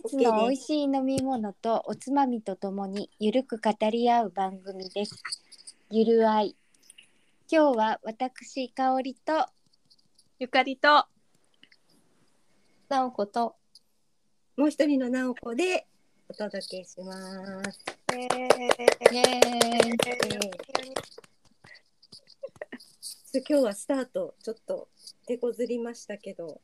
[0.00, 5.22] 節の美味しい飲み物とおつまみとともにゆるく語り合う番組です。
[5.88, 6.56] ゆるあい。
[7.48, 9.46] 今日は私香りと
[10.40, 11.06] ゆかりと
[12.88, 13.54] なおこと。
[14.56, 15.86] もう一人の直子で
[16.28, 17.84] お届けします。
[18.16, 18.34] イエー
[19.92, 19.94] イ。
[23.46, 24.88] 今日はスタートちょっと
[25.26, 26.60] 手こずりましたけど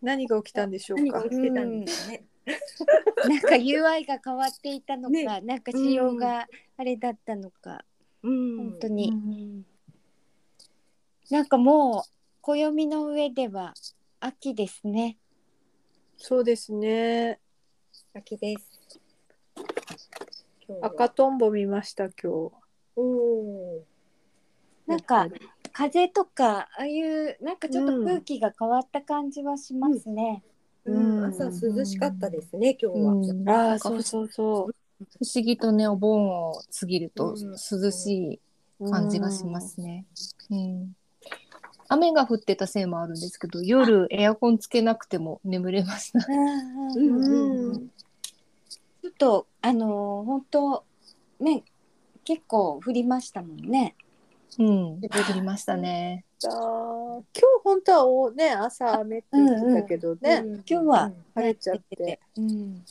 [0.00, 1.02] 何が起きたんでしょうか？
[1.04, 2.22] 何が起きてたんですね。
[3.28, 5.24] なんか UI が変わっていたのか、ね。
[5.42, 7.84] なんか仕様があれだったのか、
[8.22, 9.64] うん、本当に、
[11.30, 12.02] なんかもう
[12.40, 13.74] 暦の上では
[14.20, 15.18] 秋ですね。
[16.16, 17.38] そうですね。
[18.14, 18.78] 秋です。
[20.82, 22.26] 赤とんぼ見ました今日。
[22.96, 23.84] おお。
[24.86, 25.28] なんか
[25.72, 30.42] 風とかああいうなんかちょっと空気が変わった感じはしますね。
[30.44, 30.52] うん、
[30.90, 33.12] うん朝涼しかったですね今日は。
[33.12, 38.40] うんああそうそうそ不思議とね、お盆を過ぎるとうん涼し
[38.80, 40.04] うい感じがしますね。
[40.50, 40.96] うん。
[41.88, 46.20] 雨が降ってたせいもあるんですけど、夜エアコンつけなくても眠れました。
[46.20, 50.84] ちょっとあのー本当
[51.40, 51.62] ね
[52.24, 53.94] 結構降りましたもんね。
[54.58, 55.00] うん。
[55.00, 56.24] 降りましたね。
[56.42, 62.02] 今日本当はおね朝雨って言ってたけどね、うん今日は晴れちゃって。
[62.02, 62.82] ねうん、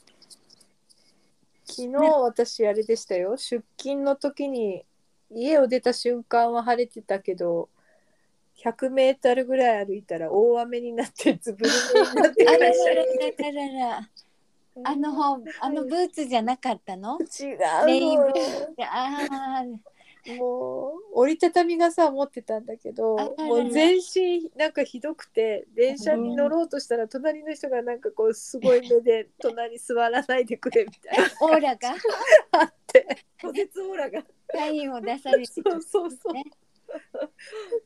[1.66, 3.38] 昨日私あれでしたよ。
[3.38, 4.86] 出勤の時に
[5.32, 7.70] 家を出た瞬間は晴れてたけど
[8.64, 12.98] 100メートルぐらい歩いたら大雨になってずぶ濡れになってあらら会社に
[13.44, 14.10] らららら
[14.84, 17.18] あのあのブーツじゃなかったの？
[17.20, 17.82] 違うあ
[19.26, 19.64] あ
[20.36, 31.26] もう折りたたみ傘持ってたんだけどもう全身なんかひどくて電車に乗ろうとしたら隣の人がなんかこうすごい目で 隣座らないでくれみたいな。
[31.42, 31.96] オーラが？
[32.52, 33.08] あって。
[33.42, 34.24] 拒絶オーラが。
[34.54, 36.34] サインを出されてそうそうそう。
[36.34, 36.44] ね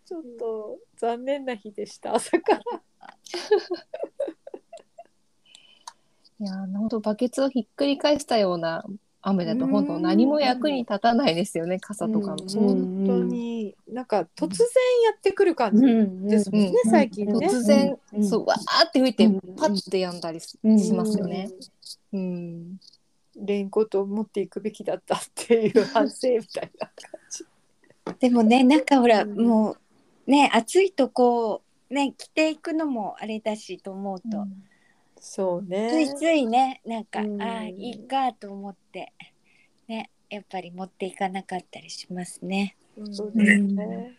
[0.06, 2.62] ちょっと残念な日でした朝から。
[6.40, 8.84] いやー、本当バケツをひっくり返したような
[9.22, 12.36] 雨だと、うん本当何も役に立たないですよね、傘とかも。
[12.36, 14.58] うん本当になんか突然
[15.06, 15.82] やってくる感じ
[16.30, 17.48] ですもんね、うん最近ね。
[17.48, 21.50] 突然、うんそうわーって吹いて、うんパッてやんだりし,、うんますよね。
[22.14, 22.78] うん。
[23.36, 26.96] レインコートを持っていくべきだったっていう反省みたいな感
[27.30, 27.46] じ。
[28.20, 29.78] でもねなんかほら、うんも
[30.28, 34.48] うね暑いとこうね着ていくのもあれだしと思うと、
[35.24, 36.16] そうついね。
[36.18, 39.14] ついねなんか、うんああいいかと思って
[39.88, 42.76] ねやっぱり持っていかなかったりしますね。
[43.12, 44.18] そうですね。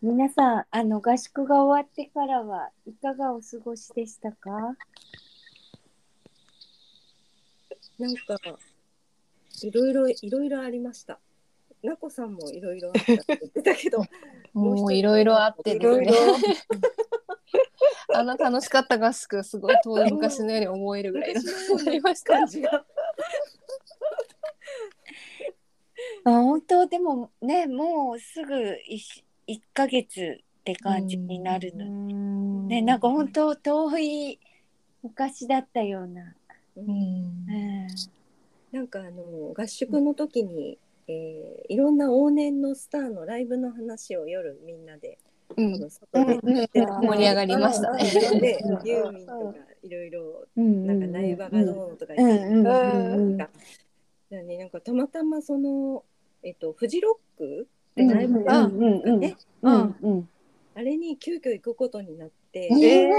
[0.00, 4.50] 皆さんあの合宿が終わってからはいかがお過ごしでしたか？
[7.98, 8.38] なんか
[9.62, 11.20] いろいろいろいろありました。
[11.82, 14.02] なこさんもいろいろあったって言ってたけど、
[14.54, 16.12] もういろいろあってですね。
[18.14, 21.40] あの楽しかった合宿、すごい遠い昔のように思えるぐらいの
[21.86, 22.34] ありました。
[22.34, 22.84] 感じが。
[26.24, 26.86] あ本当？
[26.86, 34.38] でもねもうすぐ一一ヶ月って感じになるの、ねなんか本当遠い
[35.02, 36.34] 昔だったような。
[36.76, 37.86] うんうん
[38.72, 45.18] なんかあの合宿の時に、えーいろんな往年のスターのライブの話を夜みんなで、
[45.56, 48.04] うん盛り上がりましたね
[48.40, 53.48] でうんユーミンとかいろいろうんなんか苗場がどうのとかうん言ってうんうんなん
[54.30, 56.04] なんかたまたまその
[56.42, 60.28] えっとフジロックでライブが、うんうんうんねうんうん
[60.74, 63.12] あれに急遽行くことになって、ええ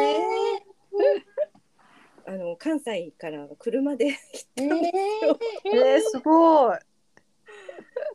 [2.26, 4.08] あの関西から車で
[4.56, 5.40] えたんですよ。
[5.66, 6.78] ー、えー、すごい。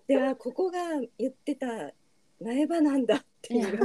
[0.07, 0.78] であここが
[1.19, 1.92] 言ってた
[2.41, 3.79] 苗場なんだっていう、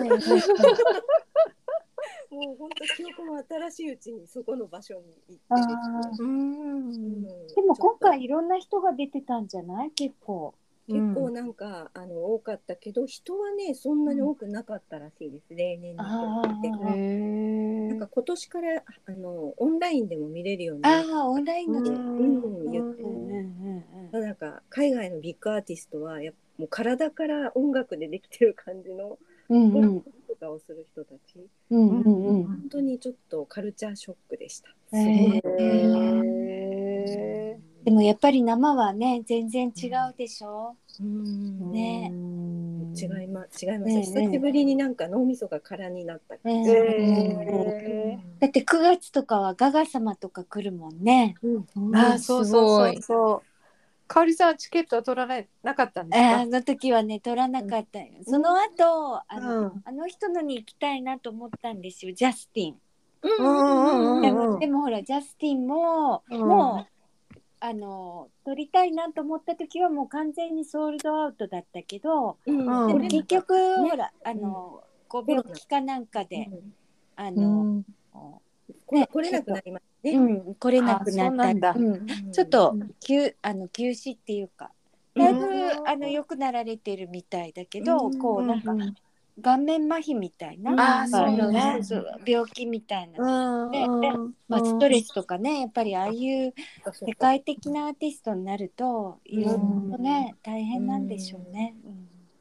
[2.31, 5.73] もう本当記憶も新しいうちにそこの場所に行あって。
[6.21, 6.23] ー。
[6.23, 6.87] うん。
[6.87, 7.23] うん。
[7.23, 7.29] で
[7.61, 9.91] も今回いろんな人が出てたんじゃない？
[9.91, 10.55] 結構。
[10.85, 16.03] 結構なんか、あの多かったけど人はねそんなに多くなかったらしいです、例年に比
[16.61, 16.75] べて。
[17.87, 21.89] なんか今年からあのオンラインでも見れるようになっああオンラインので。
[21.89, 22.67] ううん。
[22.67, 22.71] ん。
[22.71, 23.35] 言ってうんうん
[24.05, 29.17] うんたなんか海外のビッグアーティストはやっぱもう体から音楽でできてる感じの
[29.49, 34.69] うんうんとかをする人たち、うんうんうん本当にちょっとカルチャーショックでした。
[34.69, 35.41] へすごい
[36.37, 40.75] へでもやっぱり生はね全然違うでしょ？
[41.01, 46.35] うんねうん違いま違います、ねえ久しぶりになんか脳みそが空になった。
[46.43, 51.35] ねえだって9月とかはガガ様とか来るもんね。
[51.43, 53.01] うんー、あーそうそうそう。
[53.01, 53.52] そう。
[54.13, 56.41] かおりさんチケットは取らないなかったんですか？
[56.41, 58.07] あの時はね取らなかったよ。
[58.25, 59.81] その後あの、うん。
[59.85, 62.75] あの人のに行きたいなと思ったんですよジャスティン。
[63.23, 64.29] うんうんで
[64.67, 66.39] うんもほらジャスティンも、うん。
[66.41, 72.67] もうあの取りたいなと思った時はもう完全にソールドアウトだったけど、うん。
[72.67, 76.49] うんでも結局、ねほらあの、ご病気かなんかで、
[77.15, 77.83] あの、
[78.91, 80.11] うんこれ来れなくなりますね。
[80.11, 81.73] うん、来れなくなったあそうなんだ。
[81.75, 82.31] うん。
[82.31, 84.71] ちょっと休あの休止っていうか
[85.15, 85.41] だいぶ、
[85.87, 88.19] あの良くなられてるみたいだけど、うん。
[88.19, 88.95] こうなんかうん
[89.41, 90.79] 顔面麻痺みたいな、うん。
[90.79, 91.79] あーそうよね。
[92.23, 94.33] 病気みたいな、うんでうん。
[94.47, 96.53] まあ、ストレスとかねやっぱりああいう
[96.91, 99.59] 世界的なアーティストになるといろいろ
[99.91, 101.75] とね、大変なんでしょうね、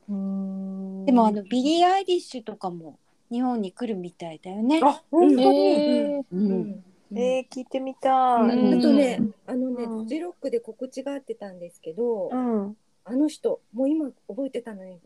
[0.08, 0.98] うん。
[0.98, 1.06] うん。
[1.06, 2.98] でもあのビリー・アイリッシュとかも
[3.32, 4.80] 日本に来るみたいだよね。
[4.84, 5.44] あ本当に？
[5.46, 6.82] えーう
[7.14, 8.70] えー、聞いてみたうい。
[8.70, 12.76] んあとね、あのね、うんフジロックで告知があってたんですけど、うん。
[13.04, 15.00] あの人、もう今覚えてたのに。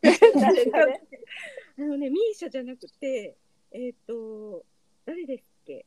[0.00, 0.70] 誰？
[0.70, 1.00] 誰？
[1.78, 3.36] あのね、ミーシャじゃなくて、
[3.72, 4.62] えっ、と、
[5.04, 5.86] 誰ですっけ？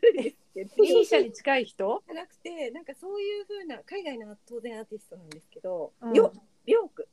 [0.00, 0.60] 誰ですっけ？
[0.82, 2.02] ミーシャに近い人？
[2.06, 6.32] じゃなくて、なんかそういう風な、海外の当然アーティストなんですけど、うんよ
[6.64, 7.08] ビョーク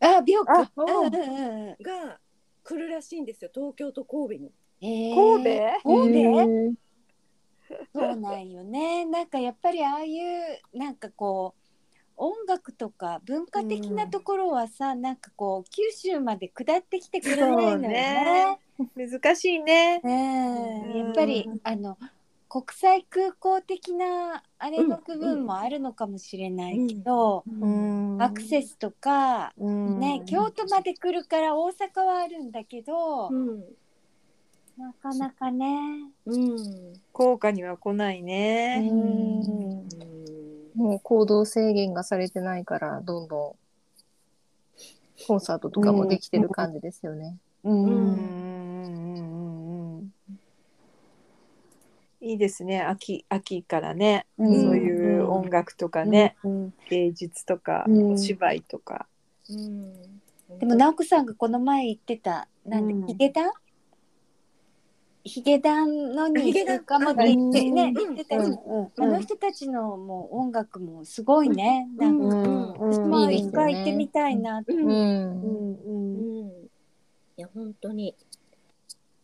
[0.00, 0.52] あ、ビョーク。
[0.52, 1.82] あうんうんうん。
[1.82, 2.18] が
[2.64, 4.52] 来るらしいんですよ、東京と神戸に。
[4.80, 5.80] えー神戸？
[5.82, 6.84] 神戸？
[7.94, 9.04] そうなんよね。
[9.06, 10.10] なんかやっぱりああい
[10.74, 11.60] うなんかこう
[12.16, 18.58] 音楽とか文化的なところはさ、なんかこう九州まで下ってきてくれないのよね。
[18.94, 20.00] 難しいね。
[20.00, 21.96] ねえうんやっぱりあの
[22.54, 33.64] 国際空港的なあれの部分もあるのかもしれないけど、んアクセスとか、うんね京都まで来るから大阪はあるんだけど、うん。
[34.78, 36.12] なかなかね。
[36.26, 36.92] うん。
[37.10, 38.88] 効果には来ないね。
[38.88, 39.88] うん
[40.76, 47.36] もう行動制限がされてないからどんどんコンサートとかもできてる感じですよね。
[47.64, 48.14] うんうんうんうん
[49.98, 50.12] うん
[52.24, 52.80] いいですね。
[52.80, 54.60] 秋秋からね、うん。
[54.62, 56.74] そういう音楽とかね、うん。
[56.88, 58.12] 芸術とか、うん。
[58.14, 59.06] お芝居とか。
[59.50, 59.92] うん。
[60.58, 63.06] でも直子さんがこの前言ってたなんうん。
[63.06, 63.52] でヒゲダン？
[65.24, 66.84] ヒゲダンのにヒゲダン。
[66.84, 68.14] かもって言ってねうん。
[68.14, 68.42] 言ってた。
[68.42, 68.58] じゃん。
[68.58, 69.04] うん。
[69.04, 71.88] あの人たちのもう音楽もすごいね。
[71.98, 72.72] なんか、うん。
[72.72, 73.50] 私もいいですよね。
[73.50, 74.76] 一回行ってみたいなとう。
[74.78, 74.86] うん。
[74.86, 74.88] ん。
[74.88, 76.42] うん。
[76.42, 76.48] うん。
[77.36, 78.14] いや、本当に。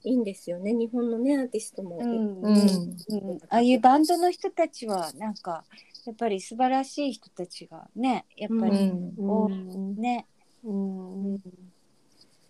[0.02, 1.98] いいんですよね、日本のね、アーティストも。
[1.98, 5.64] うんうんうんああいうバンドの人たちはなんか
[6.06, 9.96] やっぱり素晴らしい人たちがねやっぱりうん。
[9.96, 10.26] ね。
[10.64, 11.40] うん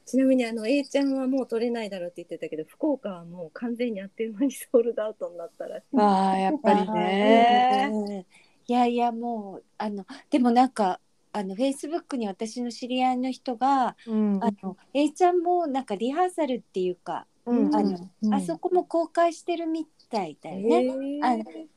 [0.07, 5.87] ちなみにあの A ちゃんはもう取れないだろうって言ってたけど福岡はもう完全にあっという間にソールドアウトになったらしい。
[5.99, 7.91] ああやっぱりね。
[7.93, 8.27] うん
[8.67, 11.01] いやいやもうあのでもなんか
[11.33, 20.59] あのフェイスブックに私の知り合いの人が、うんあの A ちゃんもなんかリハーサルっていうか、うんあのうんあそこも公開してるみたいだよ
[20.97, 21.21] ね。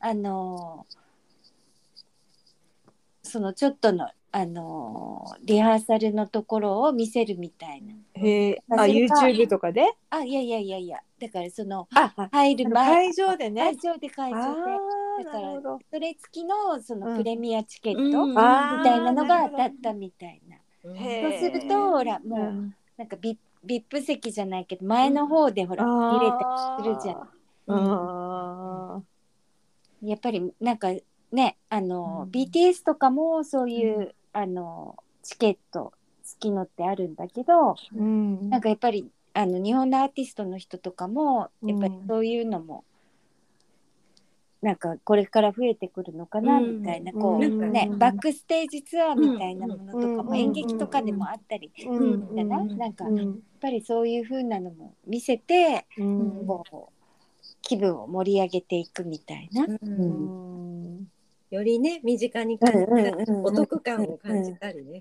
[0.00, 0.86] ああの
[3.22, 7.94] そのちょっとのあのリハーサルのところを見せるみたいな。
[8.14, 8.62] へえ。
[8.70, 9.94] あ YouTube とかで？
[10.10, 11.88] あいやいやいやいやだからその
[12.32, 13.76] 入る前会場でね会。
[13.76, 14.38] 場で会場
[15.18, 15.78] でだから。
[15.90, 20.56] それ付きのそのうんプレミアチケットうんみたいなのが当たったみたいな。
[20.82, 26.44] そうするとほらもう、うんなんかビビップ席じゃないけど前の方でほら入れたり
[26.76, 27.16] するじゃん。
[27.68, 29.02] あ
[30.02, 30.88] やっぱりなんか
[31.32, 32.30] ねあの、うん。
[32.30, 35.92] BTS とかもそういう、あのチケット
[36.24, 38.50] 付きのってあるんだけど、ーうん。
[38.50, 42.06] なんかやっぱりあの日本のアーティストの人とかもやっぱりうん。
[42.06, 42.84] そういうのも、
[44.64, 46.78] なんかこれから増えてくるのかなうん。
[46.78, 47.72] みたいな、こううん。
[47.72, 47.98] ね、うん。
[47.98, 50.36] バックステージツアーみたいなものとかも、うん。
[50.38, 52.40] 演劇とかでもあったりじうん。
[52.40, 53.40] ゃない、うんなんかやっうん。
[53.60, 56.46] ぱりそういう風なのも見せて、うん。
[56.46, 57.04] こう
[57.62, 59.64] 気分を盛り上げていくみたいな。
[59.64, 59.68] う
[60.02, 61.08] ん
[61.54, 65.00] よりね身近に感じたお得感を感じたりね。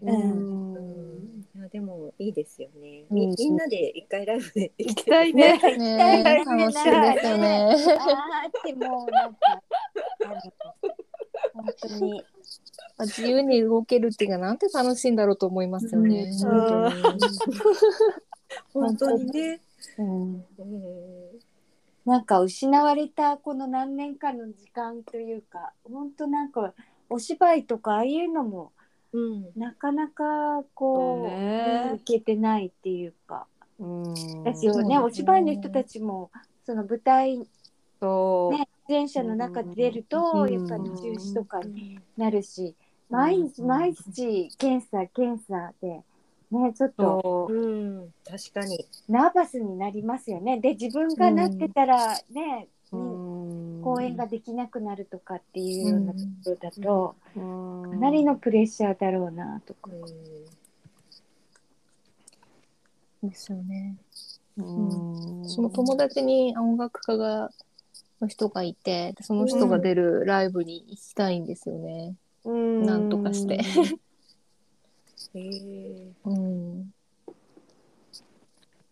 [1.55, 3.05] いやでもいいですよね。
[3.09, 5.57] うんみみんなで一回ライブで行行きたいね。
[5.77, 7.75] ねね楽しいですよね。
[7.99, 9.39] あーってもうなんか
[11.53, 12.23] 本当に
[12.99, 16.29] 自由に動けるっていうかなんて楽しいんだろうと思いますよね。
[16.43, 16.89] うん
[18.73, 19.59] 本当にね。
[19.97, 21.52] うんうん
[22.05, 26.73] なんか失われたこの何年間の時間というか本当なんか
[27.09, 28.71] お芝居とかああいうのも
[29.13, 29.51] うん。
[29.55, 31.29] なかなかこ
[31.91, 33.45] う、受けてないっていうか。
[33.79, 34.43] うん。
[34.43, 34.89] ですよね。
[34.95, 34.99] ね。
[34.99, 36.31] お芝居の人たちも
[36.65, 37.47] その舞台ね
[38.87, 40.53] 出演者の中で出るとうん。
[40.53, 42.75] やっぱり中止とかになるし
[43.09, 46.01] 毎日うん毎日検査検査で
[46.59, 47.47] ねちょっと。
[47.49, 47.53] う。
[47.53, 48.13] ん。
[48.25, 48.85] 確かに。
[49.09, 50.59] ナーバスになりますよね。
[50.59, 53.81] で自分がなってたらね、うん。
[53.83, 57.39] 公演ができなくなるとかっていうようなところだと、う
[57.87, 57.91] ん。
[57.91, 59.89] かなりのプレッシャーだろうなとか。
[63.21, 63.95] ですよね。
[64.57, 64.61] う
[65.41, 65.49] ん。
[65.49, 67.49] その友達に音楽家が
[68.21, 72.15] の人がいて、その人が出るライブに行きたいんですよね。
[72.45, 72.85] うん。
[72.85, 73.59] なんとかして。
[75.35, 76.93] へえうん。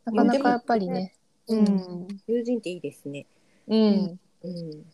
[0.05, 1.15] なかなかやっぱりね。
[1.47, 3.25] うん友人っていいですね。
[3.67, 4.19] うん。
[4.43, 4.85] うん。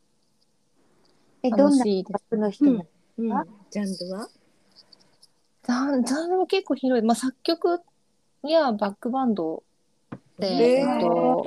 [1.44, 2.24] えどんな楽しいです。
[2.32, 2.86] 役の人なの
[3.18, 4.27] うんあジャンルは？
[5.63, 7.06] ジャンジャンルも結構広い。
[7.06, 7.82] まあ作曲
[8.44, 9.63] やバックバンド
[10.39, 11.46] で、えっと、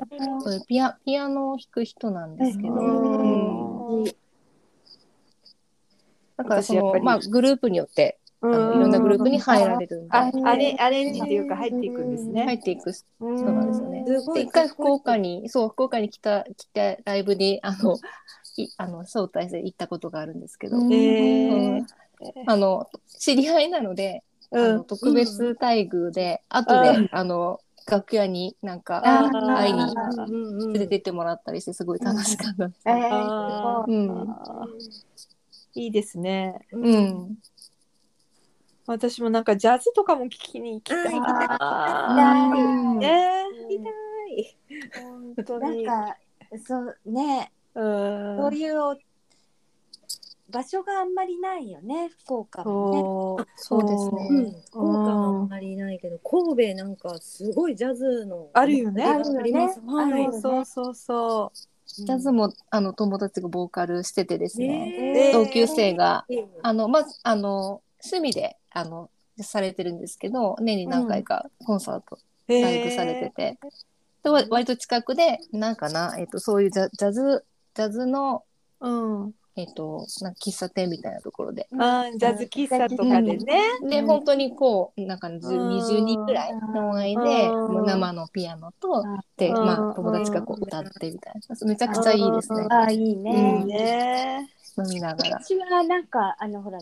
[0.68, 4.04] ピアピアノを弾く人なんですけど、うん
[6.36, 12.44] だからその、まあグループによって、あのいろんなグループに入られるんで、あアレアレンジっていうか入っていくんですね。
[12.44, 12.92] 入っていく。
[12.92, 14.04] 人そうなんですよね。
[14.34, 17.96] で一回福岡にそう福岡に来た来たライブにあの
[18.56, 21.86] い あの招待して行ったことがあるんですけど、うんえうん。
[22.46, 29.56] あの知り合いなので、あうの特別待遇で、後で、あの楽屋になんかあー。
[29.56, 32.80] 会いにうんうん連れてってもらったりしてすごい楽しかったです。
[32.86, 34.28] えーあすごいうん
[35.74, 36.66] いいですね。
[36.72, 37.38] うん、
[38.86, 41.20] 私もなんかジャズとかも聞きに行きたい。
[41.20, 41.56] な。
[41.60, 42.98] あうん。
[42.98, 43.90] ね痛
[44.36, 44.56] い。
[45.02, 45.84] 本当に。
[45.84, 46.16] なんか
[46.64, 47.52] そうね。
[47.74, 48.36] うん。
[48.38, 48.96] そういうお
[50.50, 52.10] 場所があんまりないよね。
[52.24, 53.44] 福岡もね。
[53.56, 53.78] そう。
[53.82, 54.28] そうですね。
[54.30, 54.62] うん。
[54.70, 59.04] 福岡はあんまりないけど、神戸なんかすごいジャズのあるよね。
[59.04, 59.80] あります。
[59.80, 60.40] はい。
[60.40, 61.52] そうそうそ
[61.86, 64.66] ジャズもあの友達がボーカルしててですね、
[65.12, 66.24] ね同級生が。
[66.28, 69.10] えーあのまずあの趣味であの
[69.40, 72.52] されてるんですけど年に何回かコンサート、う。
[72.52, 73.58] ライブされてて、
[74.22, 78.44] でわ割と近くでなんかな、えっとそういうジャジャズジャズの、
[78.80, 78.90] う
[79.26, 79.34] ん。
[79.56, 81.66] えっとなんか喫茶店みたいなところで。
[81.78, 83.62] あージャズ喫茶とかでね。
[83.82, 89.04] で、うん本当にこうなんか10うん20人ぐらいの前でうん生のピアノと
[89.36, 93.58] で、うんまあ、友達がこう歌ってみたいなめちゃくちゃいいですねああいいね。
[93.58, 94.50] いいね。
[94.78, 95.38] 飲みながら。
[95.42, 96.78] 私はなんかあのほら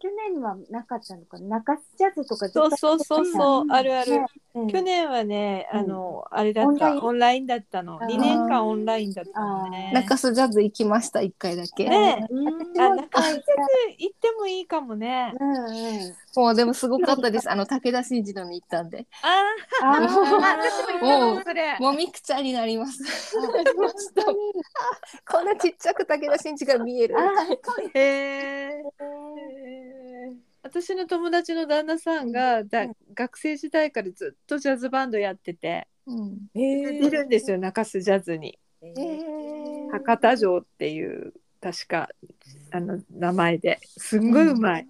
[0.00, 1.58] 去年はなかったのかな。
[1.58, 4.12] 中洲ジャズとかそうそうそうそう、あるある。
[4.12, 8.02] ねうん去年はね、うんあの、あれだった、オンラインオンラインだったの。
[8.02, 9.90] あー2年間オンラインだったのね。
[9.92, 11.88] 中洲ジャズ行きました一回だけ。
[11.88, 13.42] ねうんあ、中津
[13.98, 15.34] 行ってもいいかもね。
[15.38, 16.16] うんうん。
[16.36, 17.50] もうでもすごかったです。
[17.50, 19.06] あの武田真治のに行ったんで。
[19.22, 21.82] あーあ、もう。
[21.82, 23.02] もうミクチャになります。
[25.30, 27.16] こんなちっちゃく武田真治が見える。
[27.94, 28.82] へえ。
[30.68, 36.38] 私の友達の旦那さんがだ、学生時代からずっとジャズバンドやってて、うん。
[36.54, 38.58] え出るんですよ中洲ジャズに。
[38.82, 42.10] ええ博多城っていう確か
[42.70, 43.80] あの名前で。
[43.96, 44.86] すんごいうまい、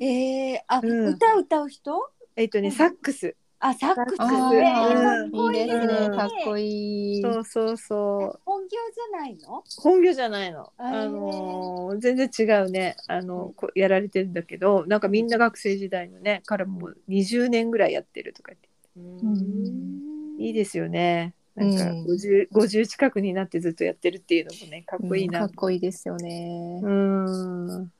[0.00, 1.08] ー、えー、あ、うん。
[1.08, 2.10] 歌歌う人？
[2.36, 4.20] えっとねサックスあサックス。
[4.20, 6.06] あえーーいいですね。
[6.06, 7.22] うんかっこいい。
[7.22, 8.40] そうそうそう。
[8.44, 9.64] 本業じゃないの？
[9.78, 12.96] 本業じゃないの、あのー全然違うね。
[13.08, 18.68] あのこやられてるんだけどなんかみんな学生時代のねからもう20年ぐらいやってるとか言って。
[18.96, 21.34] うんいいですよね。
[21.56, 22.04] なんかうん。
[22.06, 25.40] 50, 50近くになってずっとやってるっていうのもねかっこいいな。
[25.40, 26.80] うんかっこいいですよね。
[26.80, 27.92] うん。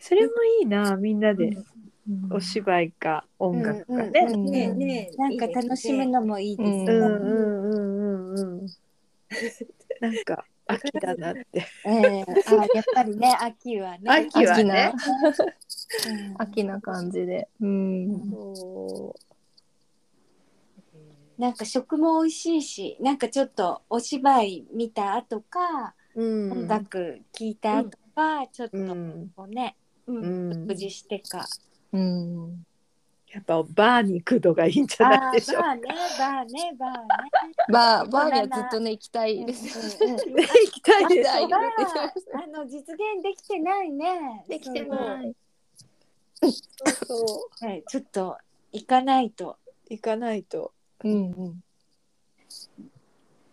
[0.00, 1.44] それもいいなみんなで。
[1.46, 1.64] うん
[2.30, 5.08] お芝居か音楽かね。
[5.16, 6.84] なんか楽しむのもいいですね。
[6.84, 8.66] ううんうんうんうんうん。
[10.00, 11.66] なんか秋だなって。
[11.86, 14.10] ええあやっぱりね秋はね。
[14.10, 14.92] 秋はね。
[16.06, 17.48] うん秋な感じで。
[17.60, 18.30] うん。
[18.30, 19.14] そ
[21.38, 26.22] なんか食も美味しいし、なんかちょっとお芝居見た後か、う。
[26.22, 26.52] うん。
[26.52, 29.32] 音楽聴いた後か、ちょっとうん。
[29.34, 30.74] こうね、う、うんん食。
[30.76, 31.44] 事してか。
[31.94, 32.66] うん。
[33.32, 35.68] やっぱバーに行くのがいいんじゃあないでしょうか。
[35.68, 37.06] ーバーね、バーね、バーね。
[37.68, 39.98] バー、バーにはずっとね、行きたいです。
[40.06, 40.16] 行
[40.70, 41.48] きたいでしょ 行きたい。
[41.48, 44.44] バーあの実現できてないね。
[44.48, 45.34] できてない。
[47.06, 47.64] そう。
[47.64, 48.38] はい、ちょっと
[48.72, 49.56] 行かないと。
[49.88, 50.72] 行かないと。
[51.02, 51.64] うんうん。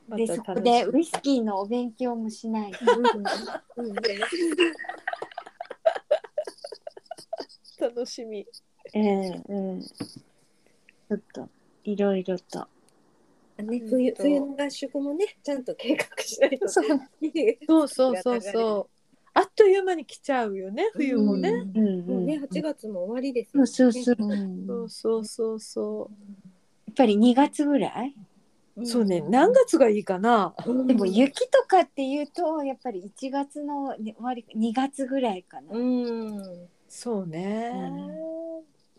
[0.07, 2.79] まで、そこでウイスキーのお勉強もしないと。
[7.81, 8.45] 楽しみ。
[8.93, 9.81] うんうん。
[9.81, 11.49] ちょっと
[11.83, 12.67] いろいろと。
[13.57, 16.87] ね、冬冬の合宿もねちゃんと計画しないとそう
[17.67, 19.01] そうそうそうそう。
[19.33, 21.49] あっという間に来ちゃうよね、冬もね。
[21.49, 22.05] うんうん。
[22.07, 26.11] もうねやっ8月も終わりですそうそうそうそうそうそうそ
[26.95, 28.15] ぱり2月ぐらい？
[28.77, 28.85] う。
[28.85, 30.55] そうね、何月がいいかな。
[30.87, 35.77] でも雪とかっていうとやっぱり1月のね終わり2月ぐらいかな。
[35.77, 37.71] うんそうね。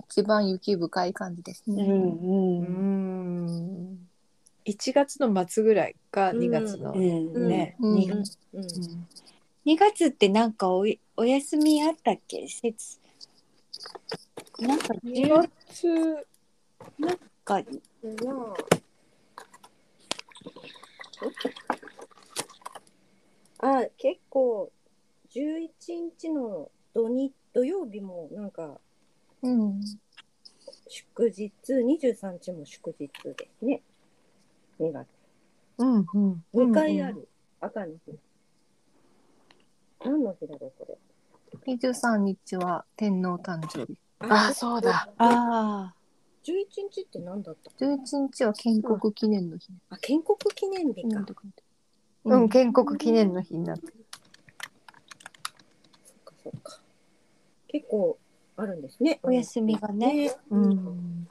[0.08, 1.84] 一番雪深い感じですね。
[1.84, 3.46] うんううん
[3.94, 4.08] ん。
[4.64, 6.92] 1月の末ぐらいか、うん2月の。
[6.92, 8.64] うんねうん二うん月うん
[9.66, 12.46] 2月ってなんかおいお休みあったっけ？
[12.46, 12.99] 季節
[14.61, 16.26] なんか2 10月、
[17.44, 17.62] か
[18.25, 18.54] ま
[23.58, 24.72] ああ結構
[25.30, 25.68] 11
[26.18, 28.78] 日の土日土曜日もなんか
[29.42, 29.80] うん。
[30.88, 33.82] 祝日23日も祝日ですね
[34.80, 35.06] 2月
[35.78, 36.44] うんうん。
[36.54, 37.28] 2回ある、
[37.61, 38.18] 赤の日
[40.04, 40.87] 何の日だろうこ
[41.66, 43.97] れ23日は天皇誕生日。
[44.21, 45.09] あ、そうだ。
[45.18, 45.92] あ
[46.44, 46.52] 11
[46.90, 47.99] 日って何だった？11
[48.32, 49.68] 日は建国記念の日。
[49.90, 51.25] あ建国記念日か、
[52.25, 53.94] うんうん、建国記念の日になってる。
[56.04, 56.80] そっかそっか
[57.73, 58.19] 結構
[58.57, 59.19] あるんですね。
[59.23, 60.31] お休みがね。
[60.50, 61.26] うん。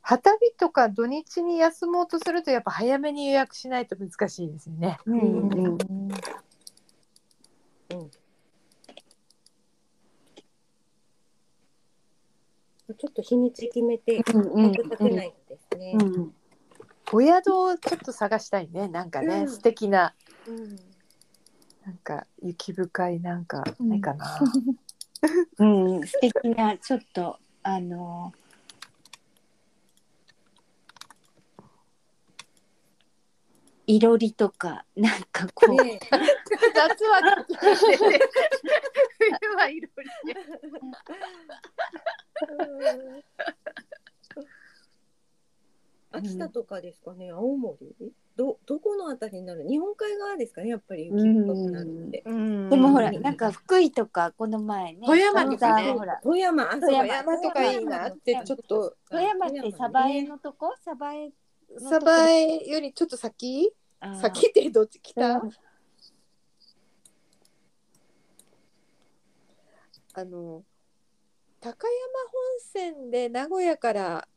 [0.00, 4.98] 旗日とか土日に休もうとするとやっぱ早めに予約しないと難しいですよね。
[5.04, 5.66] うんうん。
[5.66, 5.80] うん。
[12.96, 16.34] ちょっと日にち決めてうんうん立てないとですね、うん。
[17.12, 18.88] お宿をちょっと探したいね。
[18.88, 19.48] なんかね、うん。
[19.48, 20.14] 素敵な、
[20.46, 20.76] うん。
[21.84, 24.38] なんか雪深いなんかないかな。
[24.40, 24.76] うん、
[25.26, 28.32] 素敵なちょっとあの
[33.86, 35.98] いろりとかなんかこう、ね
[36.74, 37.46] 夏は
[39.18, 40.12] 冬はいろいろ。
[46.10, 47.94] 秋田とかですかね、青森？
[48.38, 49.66] どどこのあたりになる？
[49.68, 52.10] 日本海側ですかねやっぱり雪深くなるん。
[52.12, 52.22] で
[52.76, 56.20] もほらうんなんか福井とかこの前ね富山とかねさほら。
[56.22, 60.72] 富山、あ富山山とかいいなってちょっと富山って鯖江のとこ？
[60.84, 61.32] 鯖江
[61.80, 63.72] 鯖江よりちょっと先？
[64.20, 65.00] 先ってどっち？
[65.02, 65.20] 北？
[65.20, 65.50] うん。
[70.14, 70.62] あの
[71.60, 71.92] 高山
[72.30, 74.28] 本線で名古屋から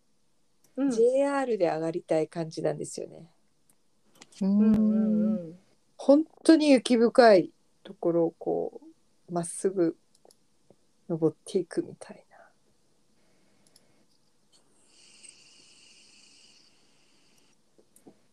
[0.76, 0.90] うん。
[0.90, 3.30] JR で上がりたい感じなんですよね。
[4.42, 5.36] ううんうんん。
[5.36, 5.62] うん
[6.04, 7.52] 本当に雪深い
[7.84, 8.82] ところをこ
[9.30, 9.96] うまっすぐ
[11.08, 12.26] 登っていくみたい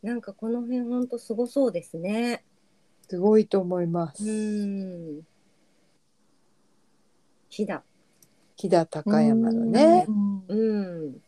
[0.02, 0.10] な。
[0.10, 2.42] なんかこの辺ほんとすごそうですね。
[3.06, 4.24] すごいと思います。
[4.24, 5.20] うん。
[7.50, 7.82] 飛騨。
[8.56, 10.06] 飛騨高山のね。
[10.08, 11.22] うん。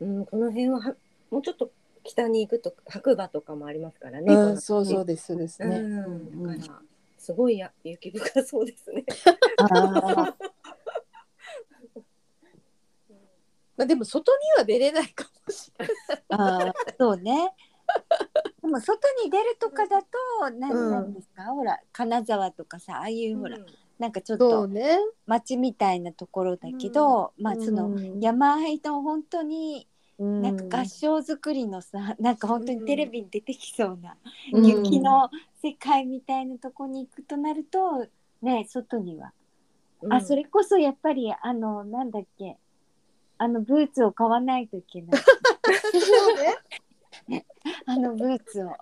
[0.00, 0.94] うん、この辺はは
[1.30, 1.70] もうちょっと
[2.10, 4.34] 北に行くと白馬とかもありますからね。
[4.34, 5.76] うん、そうそうですそうですね。
[5.76, 6.82] うん、だから
[7.18, 9.04] すごいや雪深そうですね。
[9.58, 10.34] あ
[13.76, 15.96] まあでも外には出れないかもしれない。
[15.96, 17.54] ーあーそうね
[18.62, 20.08] でも外に出るとかだと
[20.58, 23.66] 何うんなんですか、ほら金沢とかさああいうほら、うん
[24.00, 24.98] なんかちょっとね。
[25.26, 34.16] 町みたいなところだけど、まあそのうん山あいの本当にうんなんか合唱作りのさ なんか本当にテレビに出てきそうな、
[34.52, 34.66] うん。
[34.66, 35.30] 雪の
[35.62, 38.06] 世界みたいなとこに行くとなると
[38.42, 39.32] ね外には、
[40.02, 40.12] うん。
[40.12, 42.58] あそれこそやっぱりあのなんだっけ
[43.38, 45.20] あのブーツを買わないといけない。
[45.20, 47.46] そうね。
[47.86, 48.72] あのブーツを。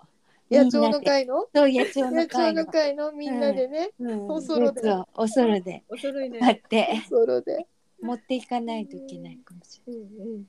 [0.51, 1.47] 野鳥の会の？
[1.55, 2.65] そう野鳥の会の。
[2.65, 3.11] の会の？
[3.13, 3.91] みんなでね。
[3.99, 4.81] うん、ブおそろで。
[4.81, 6.39] ーツをおそろでお揃いね。
[6.39, 7.01] 買って。
[7.07, 7.65] ソロで。
[8.01, 9.97] 持っていかないといけないかもしうんう
[10.39, 10.47] ん。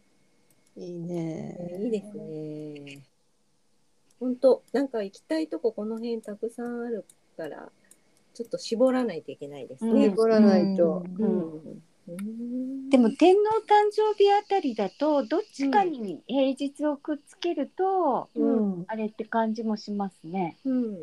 [0.76, 1.78] いいえね。
[1.78, 3.02] ーいいですね。
[4.18, 7.04] 本当なんか行きたいとここの辺たくさんある
[7.36, 7.70] から
[8.34, 10.10] ちょっと絞らないといけないですね。
[10.10, 11.04] 絞らないと。
[11.18, 11.82] ううんんうん
[12.90, 18.84] でも天皇誕生日あたりだとどっちかに平日をくっつけると、うん。
[18.88, 20.96] あれって感じもしますねうん、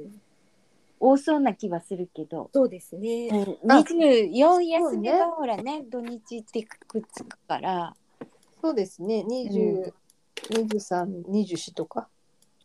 [1.00, 3.30] 多そうな気はするけど、そうですね。
[3.70, 7.96] あ24休みがほらね土日ってくっつくから、
[8.62, 9.94] そうですね二十、
[10.50, 12.08] 二十三、二、十四とか。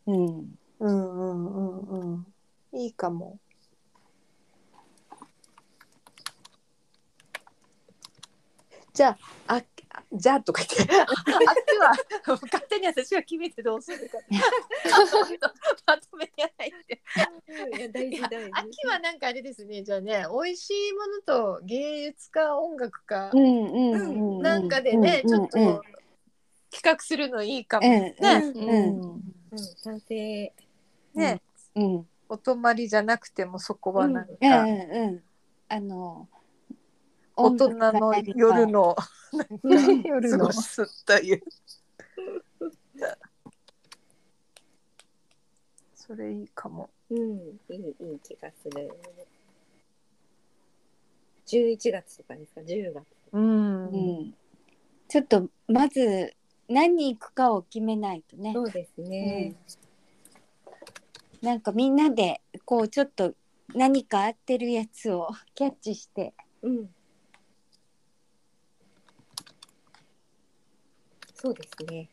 [0.05, 2.25] うん、うんうんうんうん。
[2.73, 3.39] いいかも。
[8.93, 9.63] じゃああ、
[10.11, 10.95] じゃあとか言って。
[10.95, 11.07] 秋
[11.77, 11.93] は
[12.51, 14.17] 勝手に私が決めてどうするか。
[15.85, 17.01] まとめやないって。
[18.51, 19.83] 秋はなんかあれですね。
[19.83, 25.81] じゃあね美味しいものと芸術か音楽か、うんうんうんなんかでね、ちょっとうん
[26.73, 29.23] 企画するのいいかも、うんね、うん。
[29.51, 29.59] うん。
[29.77, 30.51] 賛成。
[31.13, 31.41] ね、
[31.75, 31.83] うん。
[31.83, 32.07] うん。
[32.27, 35.23] お泊まりじゃなくてもそこはなんか、うんうん。
[35.69, 36.27] あの
[37.35, 38.95] 大人の夜の
[40.03, 41.43] 夜の過ごすという
[45.95, 47.37] それいいかもうん、
[47.69, 48.89] いいいい気がする。
[51.45, 53.05] 11月とかですか、10月。
[53.31, 54.33] うんうん
[55.07, 56.33] ちょっとまず
[56.67, 59.55] 何に行くかを決めないとねそうですね。
[61.41, 63.35] なんかみんなでこうちょっと
[63.75, 66.89] 何か合ってるやつをキャッチしてうん。
[71.43, 72.07] そうですね。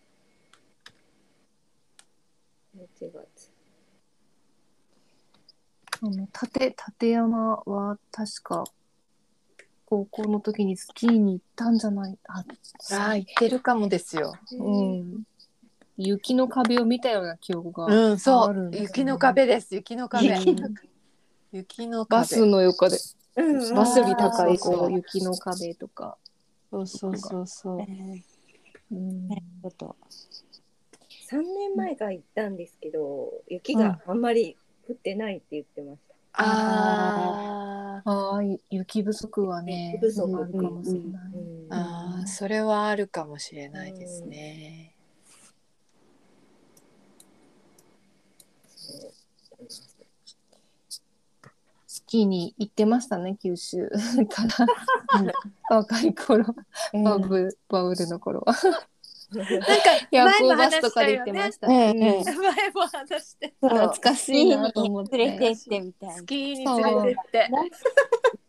[2.76, 3.50] 11月。
[6.02, 8.64] あの立立山は確か
[9.86, 12.18] 高校の時にスキーに行ったんじゃない？
[12.26, 12.44] あ
[12.92, 14.34] ああ言ってるかもですよ。
[14.52, 15.22] うん。
[15.96, 18.86] 雪の壁を見たような記憶が、うんそあるんですよね。
[18.86, 19.74] う雪の壁です。
[19.74, 20.26] 雪の壁。
[20.26, 20.68] 雪の
[21.52, 22.20] 雪の壁。
[22.20, 22.98] バスの横で。
[23.36, 26.16] うんバスより高いこう雪の壁とか、
[26.70, 27.78] そうそうそうそう
[28.92, 29.28] うん。
[29.28, 29.96] なるほど
[31.28, 34.56] 3年前から行ったんですけど、雪があんまり
[34.88, 36.14] 降ってないって言ってました。
[36.42, 38.10] あー。
[38.10, 41.36] ああ雪不足はね雪不足あるかもしれない、う
[41.68, 44.94] んあーそれはあるかもしれないですね、
[48.74, 48.92] そ
[49.62, 49.66] う。
[49.68, 49.89] ス
[52.10, 53.88] キーに行ってましたね九州
[54.28, 54.42] か
[55.68, 55.76] ら。
[55.76, 56.44] 若い頃。
[57.04, 58.40] バブバブルの頃。
[58.40, 58.54] は
[59.32, 59.54] なんか
[60.10, 61.94] 夜前も行バス話しとかでたよね行ってました、うんうん。
[61.94, 66.14] 前も話して懐かしいなと思って連れてってみたいな。
[66.16, 67.50] スキーに連れてって。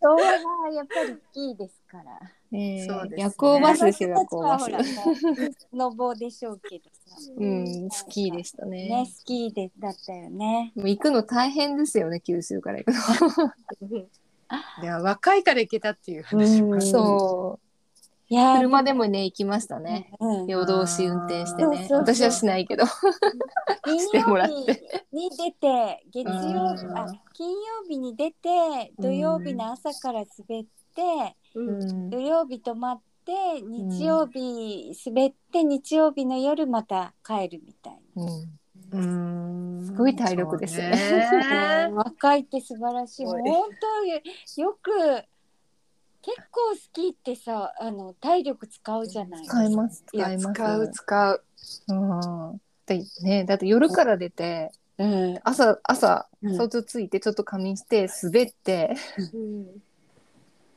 [0.01, 2.19] 昭和はやっぱりスキーですから
[2.53, 3.23] えそうですね。
[3.23, 7.15] 夜行バスですよ夜行バスあの人たちはほらねスノボでしょうけどさ。
[7.37, 8.89] うんスキーでしたね。
[8.89, 10.73] ねスキーでだったよね。
[10.75, 12.91] もう行くの大変ですよね九州から行く
[14.83, 16.67] いや若いから行けたっていう話も。
[16.67, 17.67] あのるそう。
[18.27, 20.11] いやー車でもね行きましたね。
[20.19, 20.47] うん。
[20.47, 21.87] 夜通し運転してね。
[21.91, 22.85] 私はしないけど。
[23.83, 25.05] 金 してもら曜って。
[25.11, 26.97] 日に出て月曜うん。
[26.97, 38.59] あ金曜日に出て土曜日の朝から滑って、うん土曜日泊まって日曜日滑って日曜日の夜また帰るみたいうん。
[38.93, 39.85] うん。
[39.85, 40.97] すごい体力ですよね。
[40.97, 43.25] そうな、 若いって素晴らしい。
[43.25, 44.11] 本当に
[44.57, 44.91] よく
[46.21, 50.53] 結構スキーってさあの体力使うじゃない使います使います。
[50.53, 51.43] 使う使う。
[51.89, 51.93] う
[52.55, 52.61] ん。
[52.85, 55.39] でねだって夜から出てうん。
[55.43, 56.55] 朝朝うん。
[56.55, 58.95] 外ついてちょっと仮眠して滑って
[59.33, 59.90] うん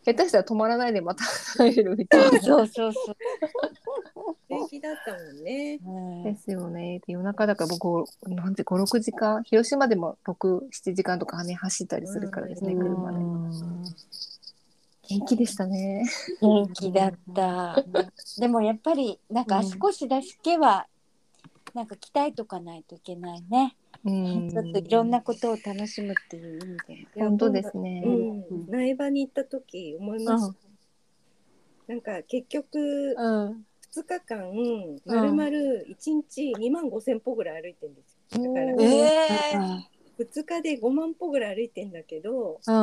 [0.05, 1.25] 下手したら止まらないでまた
[1.57, 3.17] 帰るみたいなそうそうそう、
[4.49, 5.81] 平気だったもんね。
[5.85, 7.01] うんですよね。
[7.07, 13.19] で夜中だから僕、なんて5、6時間、広島でも6、7時間とかね、走ったりするからですね、うん車で。
[15.09, 16.05] 元気でしたね。
[16.41, 17.83] 元気だった。
[18.39, 20.87] でもやっぱりなんか足腰だけは
[21.75, 23.77] なんか鍛えとかないといけないね。
[24.05, 27.07] うんちょっといろんなことを楽しむっていう意味で。
[27.15, 28.03] 本当ですね。
[28.05, 30.55] うん、苗場に行った時思いました。
[31.87, 34.51] なんか結局うん2日間
[35.07, 38.43] まるまる1日2万5千歩ぐらい歩いてるんですよ。
[38.43, 39.89] だからうんえ
[40.19, 42.75] え2日で5万歩ぐらい歩いてんだけどうん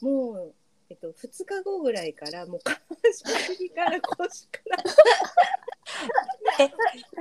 [0.00, 0.54] もう、
[0.90, 1.12] えっと、2
[1.44, 2.80] 日後ぐらいからもう下半
[3.58, 4.84] 身から 腰から。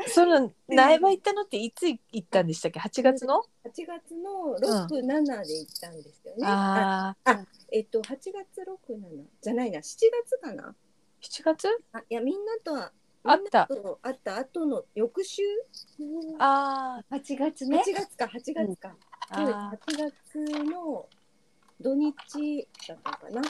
[0.08, 6.48] その苗場行ったのっていつ行ったんでしたっけ？8月の？8月の6、7で行ったんですよね。
[6.48, 8.32] ああえっと8月
[8.90, 9.80] 6、7じゃないな。
[9.80, 10.76] 7月かな
[11.22, 11.68] ？7月？
[11.92, 12.92] あいやみんなとは
[13.24, 13.68] あった。
[13.70, 15.44] みんなと会った後の翌週？
[16.40, 17.84] あ8月ね。
[17.86, 17.94] 8。
[17.94, 18.96] 月か8月か、
[19.36, 21.10] そうですあ8月の
[21.80, 23.42] 土日だったのかな、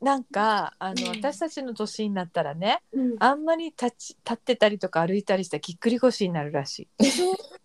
[0.00, 1.16] なんかあの、うん。
[1.16, 6.88] 私たちの年になったらねうん、あんまり立ち立ってたりとか歩いたりしたらぎっくり腰になるらし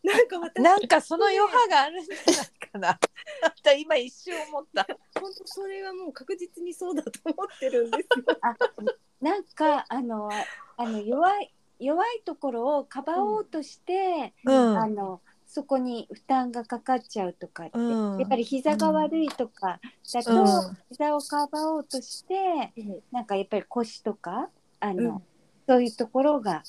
[0.04, 2.90] なんかい私なんかその余波があるんじゃないかな。
[2.92, 4.88] あ今一瞬思った。
[5.20, 8.26] 本当それはもう確実にそうだと思ってるんですよ。
[8.42, 8.56] あ
[9.22, 10.30] なんかあの
[10.78, 14.78] あの弱い弱いところをかばおうとして、うん。
[14.80, 18.20] あのそこに負担がかかっちゃうとかって、うん。
[18.20, 19.80] やっぱり膝が悪いとか
[20.14, 20.46] だと、うん。
[20.92, 23.00] 膝をかばおうとしてうん。
[23.12, 25.24] なんかやっぱり腰とかあの、うん。
[25.68, 26.62] そういうところが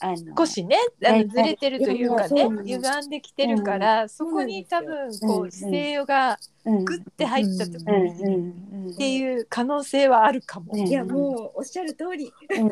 [0.00, 6.84] あの少しねあはいのずれてるというかね歪んできてるから、そこに多分こう姿勢がうん。
[6.86, 8.86] グッて入った時うん。
[8.86, 10.72] に、っていう可能性はあるかも。
[10.72, 10.86] うん。
[10.86, 12.32] いやもうおっしゃる通り。
[12.58, 12.70] うん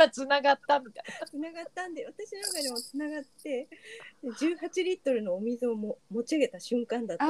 [0.00, 3.68] 今つながったみたいつながったんで私の中でもつながって
[4.24, 7.26] 18リットルのお水をも持ち上げた瞬間だった。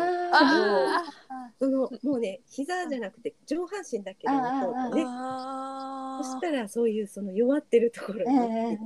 [1.58, 5.04] そのもうね膝じゃなくて上半身だけで持とうとね。
[5.06, 8.78] あそしたらそういうその弱ってるところうんに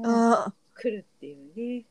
[0.75, 1.85] 来るっていうね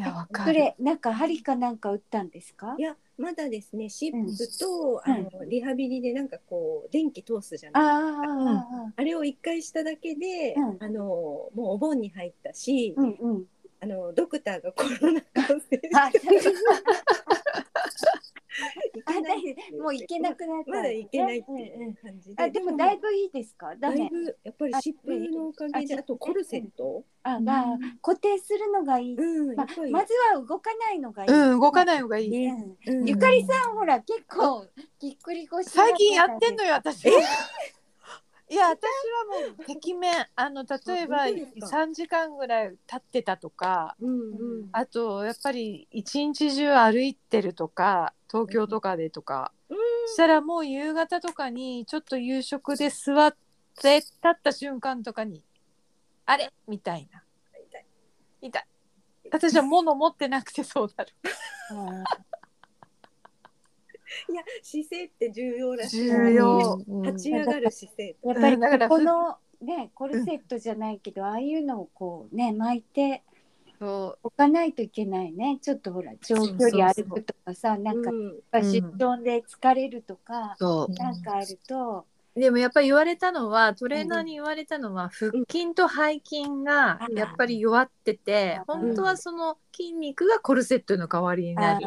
[0.00, 0.52] いやわかる。
[0.52, 2.74] それなんか針かなんか打ったんですか？
[2.78, 5.12] いやまだですねシップと、うん。
[5.12, 7.90] あのリハビリでなんかこう電気通すじゃあない
[8.26, 10.76] ああれを一回しただけで、うん。
[10.80, 13.44] あのもうお盆に入ったし、うんうん。
[13.82, 15.60] あのドクターがコロナ感染
[19.06, 19.12] あ
[19.80, 23.74] もう行けなくなったまだいけないってうんいううん感じで、あでもだいぶいいですか？
[23.76, 29.66] ダだいメぶやっぱり湿布のおかげでああとコルセット、あが固定するのがいい、ま
[30.04, 32.32] ずは動かないのがいい、うん動かない方がいい。
[32.32, 34.66] ゆかりさんほら結構
[34.98, 37.08] ぎっくり腰最近やってんのよよ私。
[38.50, 40.26] いや私はもうてきめん。
[40.34, 44.14] あの例えばあ本当ですか？3時間ぐらい経ってたとかうんう
[44.64, 44.68] ん。
[44.72, 49.52] あとやっぱり一日中歩いてるとか東京とかでとか、
[50.12, 53.36] したらもう夕方とかにちょっと夕食で座っ
[53.80, 55.44] て立った瞬間とかに
[56.26, 56.50] あれ？
[56.66, 57.22] みたいな。
[57.68, 57.86] 痛い。
[58.42, 58.66] 痛い。
[59.32, 61.12] 私は物持ってなくてそうなる
[64.30, 66.04] いや姿勢って重要らしい。
[66.04, 66.78] 重要。
[67.04, 73.22] 立ち上がる姿勢やっぱりうんだからここのねコルセットじゃないけど、ああいうのをこうね巻いて
[73.78, 75.58] そおかないといけないね。
[75.62, 78.40] ちょっとほら長距離歩くとかさなんかうん。
[78.62, 82.04] 出張で疲れるとか、そなんかあると、
[82.36, 88.80] うでもやっぱり言われたのはトレーナーに言われたのは、腹筋と背筋がやっぱり弱ってて、うん。
[88.82, 91.86] 本当はその筋肉がコルセットの代わりになる。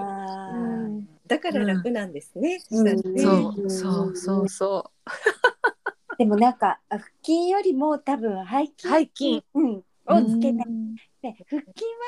[1.27, 2.86] だから楽なんですね、うん。
[2.86, 3.21] ね。
[3.21, 3.69] そう。
[3.69, 4.91] そうそうそ
[6.17, 9.81] でもなんかあ腹筋よりも多分背筋背筋、うん、を
[10.29, 10.95] つけない、うん。
[10.95, 11.01] で
[11.49, 11.63] 腹筋は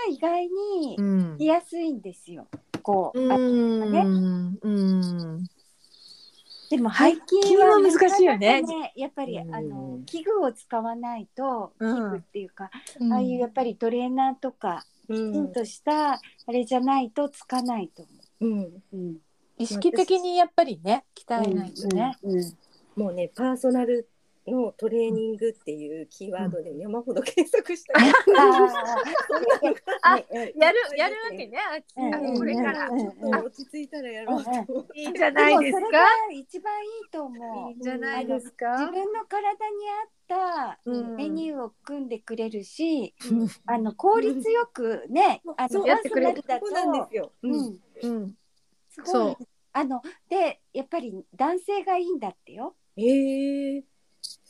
[0.10, 0.98] 意外に
[1.36, 2.48] うきやすいんですよ。
[2.84, 5.48] こう、うあんうん。
[6.70, 8.64] でも背筋は難しいよね。
[8.96, 9.56] やっぱりうん。
[9.56, 12.10] あの器具を使わないと器うん。
[12.12, 12.70] 具っていうか、
[13.12, 16.20] ああいうやっぱりトレーナーとかきちんとしたあ
[16.52, 18.82] れじゃないとつかないと思うん、う。
[18.94, 19.18] うん
[19.58, 22.18] 意識的にやっぱりね鍛えないとね。
[22.24, 22.58] うんうん
[22.96, 24.08] もうねパーソナル
[24.48, 28.02] のトレーニングっていうキーワードで山ほど検索したあ
[30.04, 30.18] あ
[30.56, 31.58] やるやるわけね。
[31.98, 34.50] うんあのこれからうんちょっと落ち着いたらやろうと。
[34.94, 35.98] いいんじゃないですかでもそれ。
[36.00, 37.70] が一番いいと思う。
[37.70, 38.78] いいんじゃないです自か。
[38.92, 39.56] 分の体に
[39.90, 47.32] 合ったうんメニューを組んでくれるし、うんあの効率よくね、あのやってくれるパーソナルだとそうなんですよ。
[47.42, 48.34] ううんん、うん。
[48.90, 49.12] すごい。
[49.12, 49.48] そう。
[49.74, 52.76] あのでやっぱり男性がいいんだってよ。
[52.96, 53.84] へえ。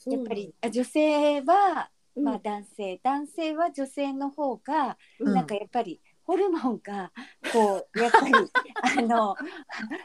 [0.06, 5.34] やっぱりあ女性はうん、まあ男性、男性は女性の方がうん。
[5.34, 7.12] なんかやっぱりホルモンが
[7.52, 8.34] こうやっぱり
[8.98, 9.36] あの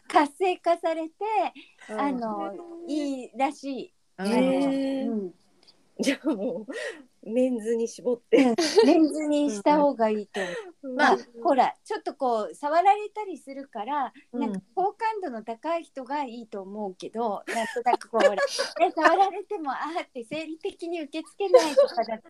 [0.08, 1.14] 活性化されて
[1.90, 2.54] あの
[2.88, 3.94] いいらしい。
[4.18, 5.34] あのへーうん。
[6.00, 6.72] じゃあもう
[7.24, 8.56] メンズに絞って。
[8.86, 10.50] レンズにした方がいいと思
[10.94, 10.96] う。
[10.96, 14.42] まあほらちょっとこう触られたりするから、うん。
[14.42, 18.36] なんか好感度の高い人がいいと思うけどなんとなくこうほら、
[18.80, 22.30] ね、触られてもあーって生理的に受け付けないとかだと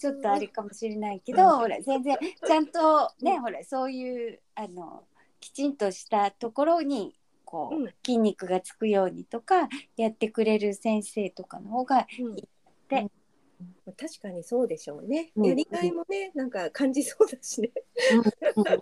[0.00, 5.04] ちょっとあれかもしれないけど、ほら全然ちゃんとね、ほらそういうあの
[5.38, 7.94] きちんとしたところにこう、うん。
[8.04, 12.36] 筋肉がつくようにとかやってくれる先生とかの方がうん。
[12.88, 13.10] で
[13.96, 15.30] 確かにそうでしょうね。
[15.36, 17.70] うんやりがいもね、なんか感じそうだしね。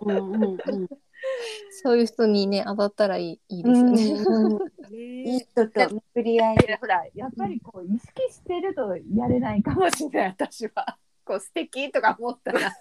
[0.05, 0.89] うんうんうんうん
[1.83, 4.23] そういう人にね当たったらいいいいですよね。
[4.25, 10.97] うんうんいいね人と巡り合いほらやっぱりこう意識してるとやれないかもしれない私は。
[11.25, 12.59] こう素敵とか思ったら。
[12.59, 12.73] いやでも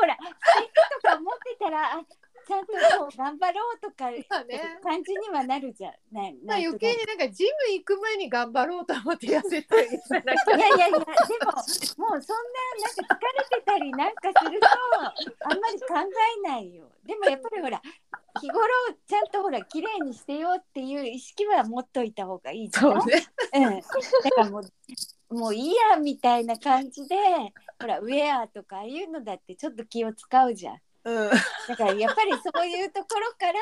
[0.00, 0.28] ほら素
[0.60, 2.06] 敵とか思ってたらあ
[2.46, 4.10] ちゃんとこう頑張ろうとか
[4.82, 6.36] 感じにはなるじゃない？
[6.44, 11.38] まあ余計になんかジム行く前に頑張ろうと思って痩せたりいやいやいやでももうそん
[12.06, 12.20] ななん
[13.08, 14.66] か疲れてたりなんかすると
[15.50, 15.86] あんまり考
[16.46, 16.84] えないよ。
[17.04, 17.82] でもやっぱりほら
[18.40, 18.62] 日頃
[19.06, 23.06] ちゃんとほら綺麗にしてよっていう意識は持っといた方がいいじゃない？
[23.06, 23.26] ね。
[23.54, 24.64] うん、だからもう
[25.34, 27.16] もういいやみたいな感じで
[27.80, 30.76] ほらウェアとかああいうのだってちょっと気を使うじゃん。
[31.04, 31.30] うん。
[31.68, 33.58] だからやっぱりそういうところから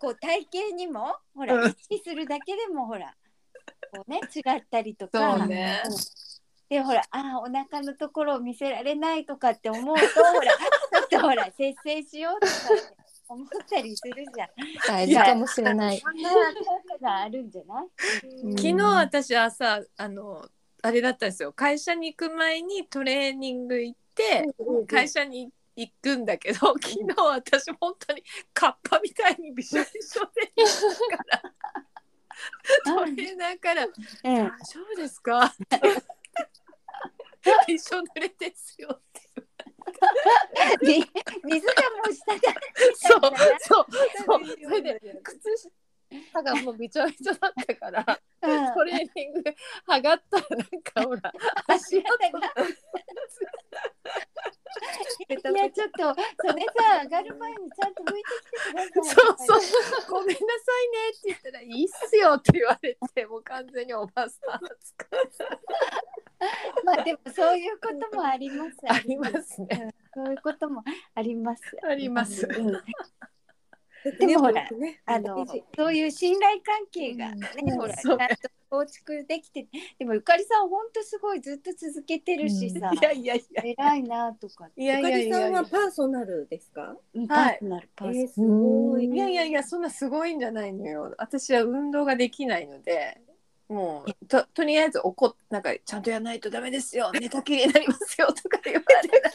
[0.00, 1.70] こう体型にもほらうん。
[1.70, 3.14] 意識するだけでもほら
[3.94, 5.82] こうね違ったりとかそうね。
[5.84, 5.92] うん。
[6.68, 10.52] でほらあーお腹のところを見せられないとかって思うとほら
[11.10, 12.94] ちょっとほら節制しようとかって
[13.28, 14.48] 思ったりするじゃん。
[14.88, 15.98] 大事かもしれない。
[16.00, 18.26] そんな効果があるんじゃない？
[18.42, 18.56] うん。
[18.56, 20.48] 昨日私朝あの
[20.82, 21.52] あれだったんですよ。
[21.52, 24.46] 会社に行く前にトレーニング行って
[24.88, 25.52] 会社に行
[26.00, 30.64] くんだけど昨日私本当にカッパみたいにびしょびしょで行
[31.08, 31.42] くから。
[32.84, 33.92] トレーナーから「うん。
[34.24, 35.54] 大丈夫ですか?」
[37.66, 39.20] びしょ濡れですよって
[40.82, 41.04] み
[41.44, 42.40] 水がもう下だ
[42.94, 43.20] そう
[43.60, 43.86] そう
[44.26, 44.46] そう。
[44.62, 45.70] それで靴
[46.32, 48.74] 下がもうびちょびちょだったからうん。
[48.74, 49.42] トレーニング
[49.88, 51.32] 剥がったらなんかほら
[51.68, 52.06] 足元
[52.38, 52.54] が
[55.28, 58.90] いやちょっとそれさ上がる前にちゃんと拭いてきてください。
[59.04, 59.60] そうそう。
[60.10, 60.40] ごめんなさい
[60.90, 64.62] ねって言ったらいいっすよって言われてもう完全におばさん
[66.84, 68.76] まあでもそういうこともあります。
[68.88, 69.94] ありますね。
[70.16, 70.24] うん。
[70.24, 70.82] そういうことも
[71.14, 71.62] あります。
[71.82, 72.46] あります。
[72.46, 72.72] うん
[74.04, 77.70] で でもほらね、あのそういう信頼関係がね、うん。
[77.76, 78.34] ほらちそうゃんと
[78.72, 79.66] 構築できて、
[79.98, 83.62] でもゆかりさん本当すごいずっと続けてるしさ、いやいやいや。
[83.64, 84.70] 偉いなとか。
[84.74, 86.96] いやいゆかやいやいやりさんはパーソナルですか？
[87.28, 87.56] はい。
[87.56, 88.24] ーソナルパえーソナル。
[88.24, 89.04] ー、すごい。
[89.10, 91.14] いやいやいやそんなすごいんじゃないのよ。
[91.18, 93.20] 私は運動ができないので
[93.68, 97.10] もうととりあえず怒っなんかちゃんとやらないとダメですよ。
[97.12, 99.30] 寝たきりになりますよとか言われながら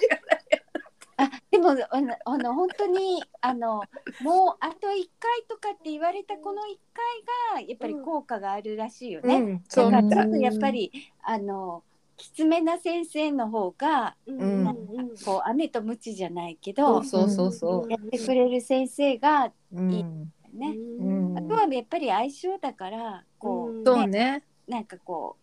[1.17, 3.83] あでもあのあの本当にあの
[4.21, 9.35] もうあと一回とかって言われたこの一回がやっぱり効果があるらしいよね。
[9.35, 10.91] うんだからちょっとやっぱり
[11.23, 11.83] あの
[12.17, 14.87] きつめな先生の方がうん。
[15.23, 21.37] こう雨と鞭じゃないけそどうそうそうそやってくれる先生がう、うん、ね、うん。
[21.37, 23.85] あとはやっぱり相性だからこう、うん。
[23.85, 25.37] そうねなんかこ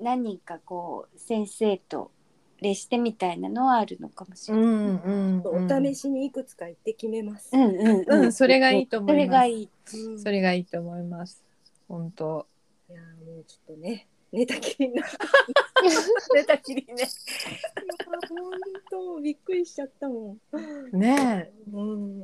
[0.00, 2.10] う何人かこう先生と
[2.60, 4.64] 列してみたいなのはあるのかもしれない。
[4.64, 7.50] うんうんうんお試しにいくつか行って決めます。
[7.52, 9.68] うんうんうんそれがいいと思いますそれがいい。
[10.18, 11.42] それがいいと思います
[11.88, 12.46] 本当
[12.90, 15.02] いやもうちょっとね寝たきりな。
[16.34, 17.08] 寝たきりね
[18.18, 18.50] 本
[18.90, 20.36] 当びっくりしちゃったも
[20.92, 20.98] ん。
[20.98, 22.20] ねうん。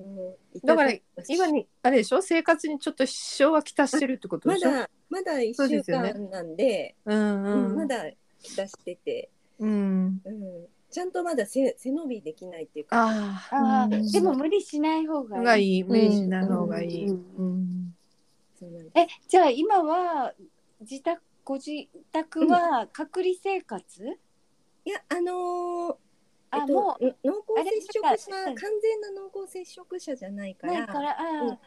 [0.65, 0.93] だから
[1.29, 8.05] 今にあれでしょ生活にちょっと支障はきたしてるってことまでしょだまだ一週そうですよね間なんで、うんううんんまだ
[8.43, 10.21] きたしてて、うん。
[10.25, 13.07] うん、ちゃんとまだ背背伸びできないっていうか。
[13.09, 13.93] ああうん。
[13.93, 15.85] ーでも無理しない方がいい。
[15.85, 17.07] 無理しない方がいい、
[18.95, 20.33] えじゃあ今は
[20.81, 24.19] 自宅ご自宅は隔離生活？
[24.87, 25.97] いやあのー
[26.57, 30.87] えっと、あもの濃厚接触者完全な濃厚接触者じゃないから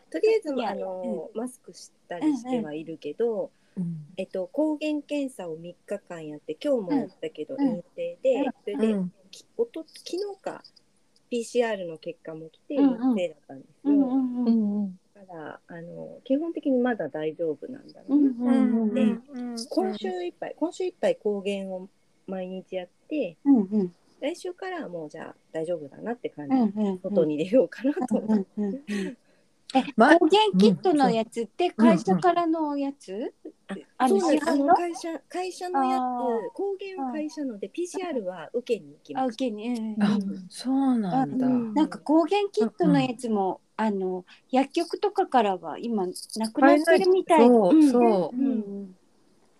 [0.09, 4.05] とりあえずあのーマスクしたりしてはいるけど、うん。
[4.17, 7.69] えっと、抗原検査を3日間やって今日もやったけどうん。
[7.69, 8.43] 陰性で、うん。
[8.43, 9.13] それで、うん。
[9.31, 10.63] きおと昨日か
[11.31, 12.99] PCR の結果も来てうんうん。
[13.15, 14.83] 陰性だったんですよ、うんうんうん。
[14.83, 18.93] うんだからあの基本的にまだ大丈夫なんだろううんな、うんうん。
[18.93, 21.89] でうん今週いっぱい今週いっぱい抗原を
[22.27, 23.93] 毎日やってうんうん。
[24.19, 29.17] 来週からはもうじゃあ大丈夫だなって感じ、うんうん外に出ようかなと思って、うんうんうん
[29.75, 33.33] えま抗原キットのやつって会社からのやつ？
[33.97, 34.49] あのそうなんです。
[34.49, 34.65] あ市販の？
[34.67, 39.33] の会社会社のやあつ抗原は会社ので PCR は受けに行きあます。
[39.33, 39.95] 受けに。
[39.99, 40.17] あ
[40.49, 41.73] そうなんだ、うん。
[41.73, 46.13] なんか抗原キットのやつも、あの薬局とかからは今な
[46.49, 47.47] くなってるみたい。
[47.47, 48.41] そううんそう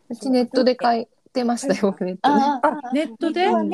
[0.09, 0.15] う。
[0.15, 2.21] ちネットで買ってましたよ、ネットで。
[2.23, 3.41] ああネットで？
[3.41, 3.73] ネット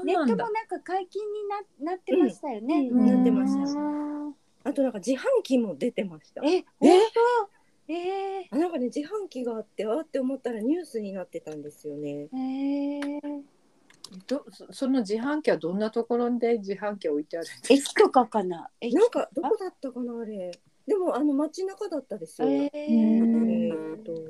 [0.00, 1.44] もなんか解禁に
[1.84, 2.88] ななってましたよね。
[2.90, 3.78] うんなってました。
[3.78, 4.34] うん
[4.68, 6.42] あとなんか自販機も出てました。
[6.44, 6.90] え、本
[7.88, 7.92] 当？
[7.92, 8.46] えー。
[8.50, 12.28] あなんかね自販機があってあーって思ったらニュースになってたんですよね。
[12.32, 13.42] えー、
[14.26, 18.68] どそその自販機はどんなところで自販機置いてあるんです駅とかかな？
[18.80, 20.50] 駅なんかどこだったかなあれ。
[20.86, 23.66] でもあの街中だったですよ、ええー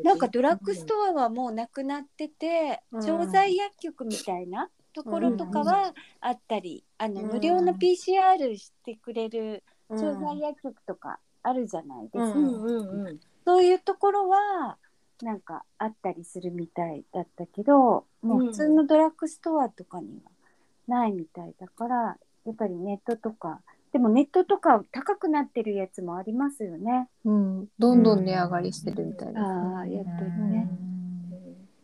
[0.02, 3.02] なんかドラッグストアはもうなくなってて、うん。
[3.02, 7.28] 調剤薬局みたいなところとかはあったり、あのうん。
[7.28, 12.24] 無料の PCR してくれるうん調剤薬局とかあるじゃないですか。
[12.24, 14.76] うんうんうんうんそういうところは
[15.22, 20.30] なんかあったりするみたいだったけど、もう普通のドラッグストアとかには
[20.88, 23.60] ないみたいだから、やっぱりネットとか、
[23.92, 27.08] でもネットとか高くなってるやつもありますよね。
[27.24, 29.38] うん、どんどん値上がりしてるみたいです。
[29.38, 30.68] ああ、やっぱりね。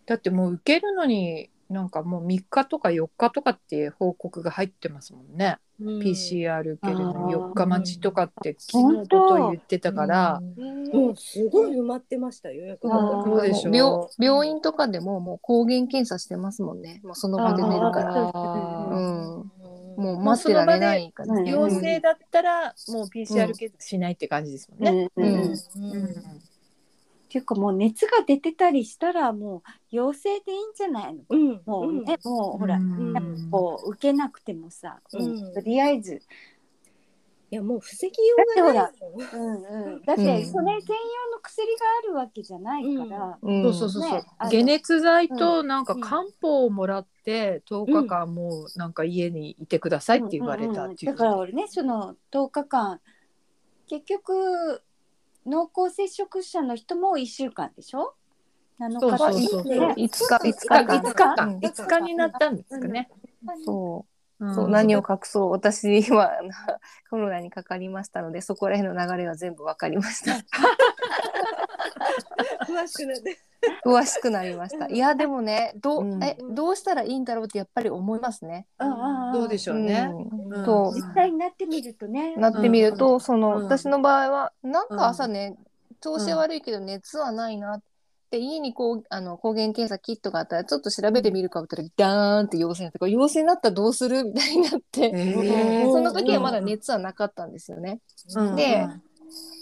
[0.05, 5.99] だってもう受けるのになんかもう3日とか4日とかっていう報告が入ってますもんね、うん。
[6.01, 7.41] PCR 受けるのにあー。
[7.51, 10.41] 4日待ちとかって昨日と言ってたから、
[10.93, 12.63] もうすごい埋まってましたよ。
[12.63, 17.01] 予約が病病院とかでももう抗原検査してますもんね。
[17.03, 18.33] もうその場で出るから。
[18.35, 19.01] う
[19.41, 19.53] ん。
[19.97, 21.51] もう待ってられないからね。
[21.51, 25.11] 陽性だったらもう PCR 検査しないって感じですもんね。
[25.17, 25.33] うんうん。
[25.33, 25.93] うん。
[25.93, 26.43] うん
[27.33, 31.63] っていうかもう熱が出てたりしたらもう陽性でいいんじゃないのうん。
[31.65, 33.51] もうね、もうほら、うん。
[33.51, 35.55] こう受けなくてもさ、うん。
[35.55, 36.21] とりあえず、
[37.51, 40.63] いやもう防ぎようがないもんうんうん、だってそれ専用
[41.33, 41.73] の薬が
[42.05, 43.63] あるわけじゃないから、うん。
[43.63, 51.13] そうそうそうそう、ねあの解熱剤となんか漢方をもらって10日間もうなんか家にいてくださいって言われたっていう。
[51.13, 53.01] だから俺ねその10日間
[53.87, 54.83] 結局
[55.47, 58.15] 濃厚接触者の人も1週間でしょ
[58.79, 59.65] ？7日そうそうそう。
[59.65, 61.01] ね5日、5あ日間。
[61.01, 63.11] 5日間うん5日になったんですかね。
[63.65, 64.07] そ
[64.41, 64.45] う。
[64.45, 64.55] うん。
[64.55, 65.51] そう何を隠そう。
[65.51, 66.31] 私は
[67.11, 70.33] コロナにかかりましたのでそこら辺の流れは全部わかりました
[72.67, 73.39] 詳しくなって
[73.85, 76.23] 詳しくなりましたいやでもねどう,、うん。
[76.23, 78.67] えどうしたらいいんだろうってやっぱり思いますね。
[78.79, 80.11] うんうんどうでしょうね。
[80.13, 80.59] うん。
[80.59, 80.65] うん。
[80.65, 80.95] そう。
[80.95, 82.37] 実際になってみるとね。
[82.37, 83.65] なってみると、その、うん。
[83.65, 85.57] 私の場合はなんか朝ね、
[86.01, 88.39] 調子悪いけど熱はないなって。
[88.39, 95.93] 家にこうあの抗原検査キットがあったらちょっと調べてみるか思ったらダーンって陽性になってこれ陽性になったらどうするみたいになって、へー。
[95.93, 98.01] その時はまだ熱はなかったんですよね。
[98.35, 98.57] うん。
[98.57, 98.89] で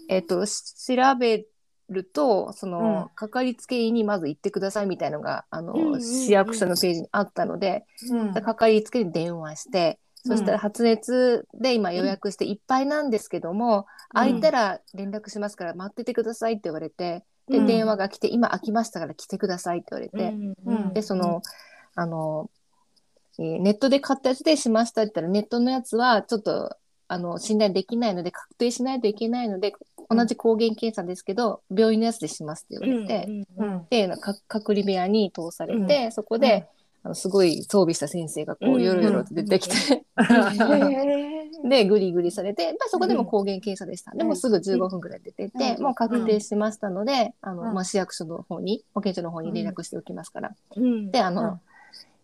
[0.08, 1.46] えっとし調べ
[1.90, 3.14] るとその、うん。
[3.14, 8.34] かかりつけ医にまず行ってくださいみたいのがあの、うんうんうん市役所のページにあったので、うん。
[8.34, 17.66] かかりつけに電話して、そしたら発熱で今予約していっぱいなんですけども、空いたら連絡しますから待っててくださいって言われて、で、うん。
[17.66, 20.34] 電話が来て、今空きましたから来てくださいって言われて、
[20.66, 20.92] うん。
[20.92, 21.42] で、その、
[21.94, 22.50] あの、
[23.38, 26.76] えーネットで買ったやつでしましたって言ったら、ネットのやつはちょっと、
[27.10, 29.74] あの、信頼できないので、確定しないといけないので、
[30.08, 36.68] 同じ抗原検査ですけど、病院のやつでしますって言われて、うんでか隔離部屋に通されて、そこで、
[37.02, 40.04] あのすごい装備した先生がこうんうよろよろと出てきて、
[41.64, 45.82] でグリグリされて、まあ、そこでも抗原検査でした、でもすぐ15分ぐらい出てて、うん。
[45.82, 47.74] もう確定しましたので、あのうん。
[47.74, 51.10] まあ、市役所の方に保健所の方に連絡しておきますから、うん。
[51.10, 51.60] であの、うん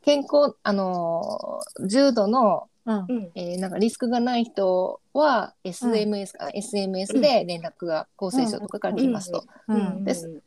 [0.07, 3.07] 健康あの重度の、うん。
[3.09, 3.31] うん。
[3.35, 9.45] えーなんかリスクがない人は SMS,、あ SMS で連絡が厚生省とかから来ますと。
[9.69, 10.05] うん。
[10.05, 10.43] です。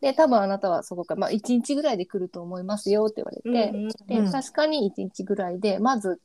[0.00, 3.72] で多分あなたはそこから、まあ、1日ぐらいで来ると思いますよって言われて、
[4.06, 4.32] で、うん。
[4.32, 6.20] 確かに1日ぐらいで、まず、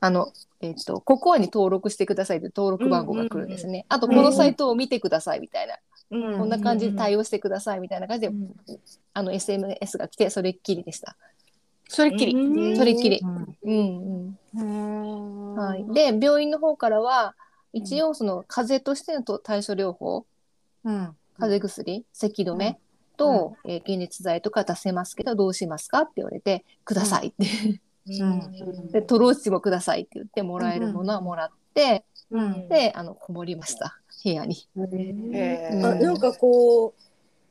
[0.00, 3.84] あの、えっ、と、ココアに登録してくださいって登録番号が来るんですね。
[3.88, 8.54] あと、このサイトを見てくださいみたいな、うんこんな感じで対応してくださいみたいな感じで、うん。
[9.14, 11.16] あの、SMS が来て、それっきりでした。
[11.88, 12.34] それっきり。
[12.34, 13.20] うんそれっきり。
[13.22, 15.54] うんうんうんうん。
[15.54, 15.84] はい。
[15.92, 17.34] で、病院の方からは、
[17.72, 20.26] 一応、その、風邪としてのと対処療法、
[20.84, 22.78] うん風邪薬、咳止め
[23.16, 27.80] と、えー解熱剤とか出せますけど、どうしますかって言われて、くださいって。
[28.06, 33.98] うんで、トローチもくださいって言って、もらえるものはもらって、うんで、あの、こもりました。
[34.22, 34.56] 部屋に。
[34.76, 36.92] へーうんあなんかこう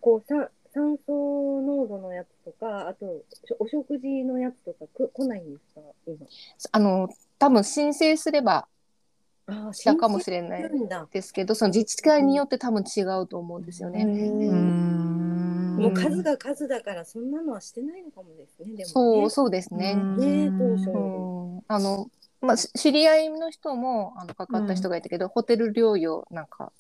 [0.02, 6.26] こうさ酸素濃度のやつとかあとしお食事のやつとかく来ないんですか今？
[6.72, 8.68] あの、多分申請すれば
[9.46, 10.70] あ来たかもしれない
[11.12, 14.04] ですけど、その自治会によって多分違うと思うんですよね。
[14.06, 15.84] うん。
[15.84, 18.86] もう数が数だからそんなのはしてないのかもですねでもね。
[18.86, 19.96] そう、そうですね。
[20.18, 21.62] ね当初うん。
[21.68, 22.10] あの、
[22.42, 26.72] まあ、し知り合いの人もあのかかった人がいたけど、ホテル療養なんか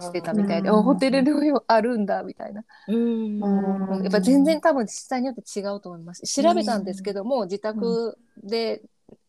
[0.00, 3.96] してたみたいで、ホテル療養あるんだみたいな、うん。
[3.96, 6.22] うんやっぱ全然多分自治体によって違うと思います。
[6.22, 8.82] 調べたんですけども、自宅で、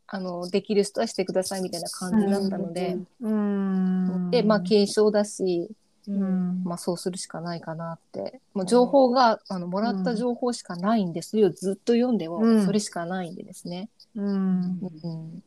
[0.07, 4.31] あのできる人はしてくださいみたいな感じだったので、うん。
[4.31, 5.69] でまあ軽症だし、
[6.07, 6.63] うん。
[6.63, 8.39] まあ、そうするしかないかなって。
[8.53, 12.65] もう情報が、あのもらった情報しかないんですよ、ずっと読んでもうん。
[12.65, 13.89] それしかないんでですね。
[14.15, 14.79] うん。
[15.03, 15.43] うん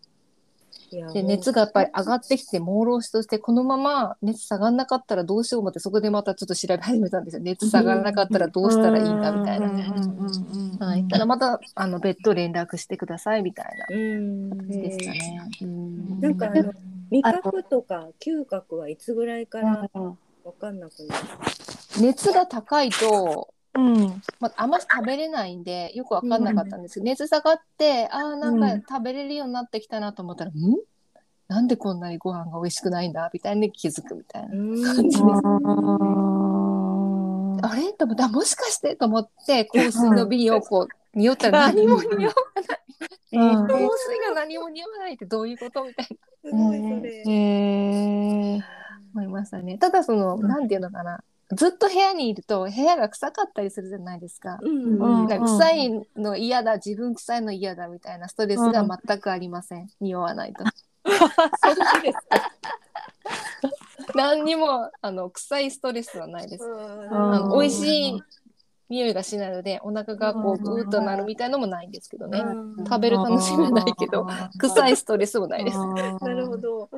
[0.91, 9.69] で熱がやっぱり上がってきて朦朧しとしてこのまま熱下がんなかったらどうしよう思ってそこでまたちょっと調べ始めたんですよ熱下がらなかったらどうしたらいいんだみたいな。
[10.81, 15.51] はい、ただまたあの別途連絡してくださいみたいうんな感じでしたね。
[15.63, 16.73] うんなんかあの
[17.11, 19.89] 味覚とか嗅覚はいつぐらいから
[20.45, 21.23] わかんなくなる
[22.01, 30.55] 熱が高いと、うんまあ、あんまり食べれないんでよくわかんなかったんですけど、熱下がってあーなんか食べれるようになってきたなと思ったら、ん？
[31.47, 34.49] なんでこんなにご飯が美味しくないんだみたいに気づくみたいな。
[34.49, 35.23] 感じです
[37.63, 37.93] あれ？
[37.93, 42.79] と思ってあもしかしてと思って香水の瓶をこう匂ったら何も匂わない。
[43.33, 47.23] うん香水が何も匂わないってどういうことみたいなすごいそれ。
[47.27, 48.63] へえ。
[49.15, 49.79] 思いましたね。
[49.79, 51.25] ただその、なんていうのかな。
[51.55, 54.59] ずっと部屋にいると部屋が臭かったりするじゃないですか。
[54.61, 59.89] うんうんなんか臭いの嫌だ、自分臭いの嫌だみたいなストレスが全くありません。
[60.01, 60.65] 匂わないと。
[61.09, 62.53] そうですか。
[64.15, 66.65] 何にもあの臭いストレスはないです。
[66.65, 68.23] うんあのうん美味しい
[68.91, 72.41] 匂いがしないのでお腹がこうグーッとなるみたいのもないんですけどね。
[72.41, 74.27] うん食べる楽しみはないけど
[74.59, 75.79] 臭いストレスもないです。
[75.79, 76.91] なるほど。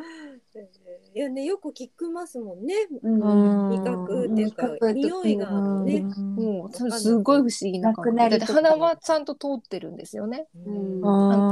[1.15, 2.75] えーいやねよく聞きますもんね。
[3.03, 3.69] うん。
[3.71, 5.51] 味覚っていうか匂いが
[5.83, 6.01] ね。
[6.01, 8.39] もうすごい不思議な感じ。
[8.47, 10.47] 鼻はちゃんと通ってるんですよね。
[10.67, 11.01] うん。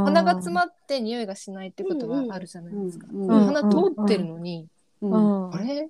[0.05, 3.07] 鼻が詰ままって匂いがしないってことはあるじゃないですか。
[3.09, 4.67] 鼻通ってるのに、
[5.01, 5.55] うん。
[5.55, 5.89] あれ？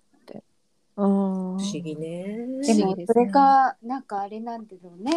[0.96, 2.36] 不思議ね。
[2.66, 3.14] でも不思議ですね。
[3.14, 5.12] それがなんかあれなんだろうね。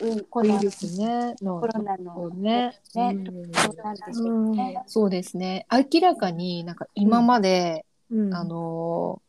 [0.00, 1.34] うん、コロナですね。
[1.38, 2.78] コロナのね。
[2.94, 4.82] ね、うんそうなんでしょうね。
[4.86, 5.66] そうですね。
[5.70, 9.24] 明らかになんか今まで、うんあのー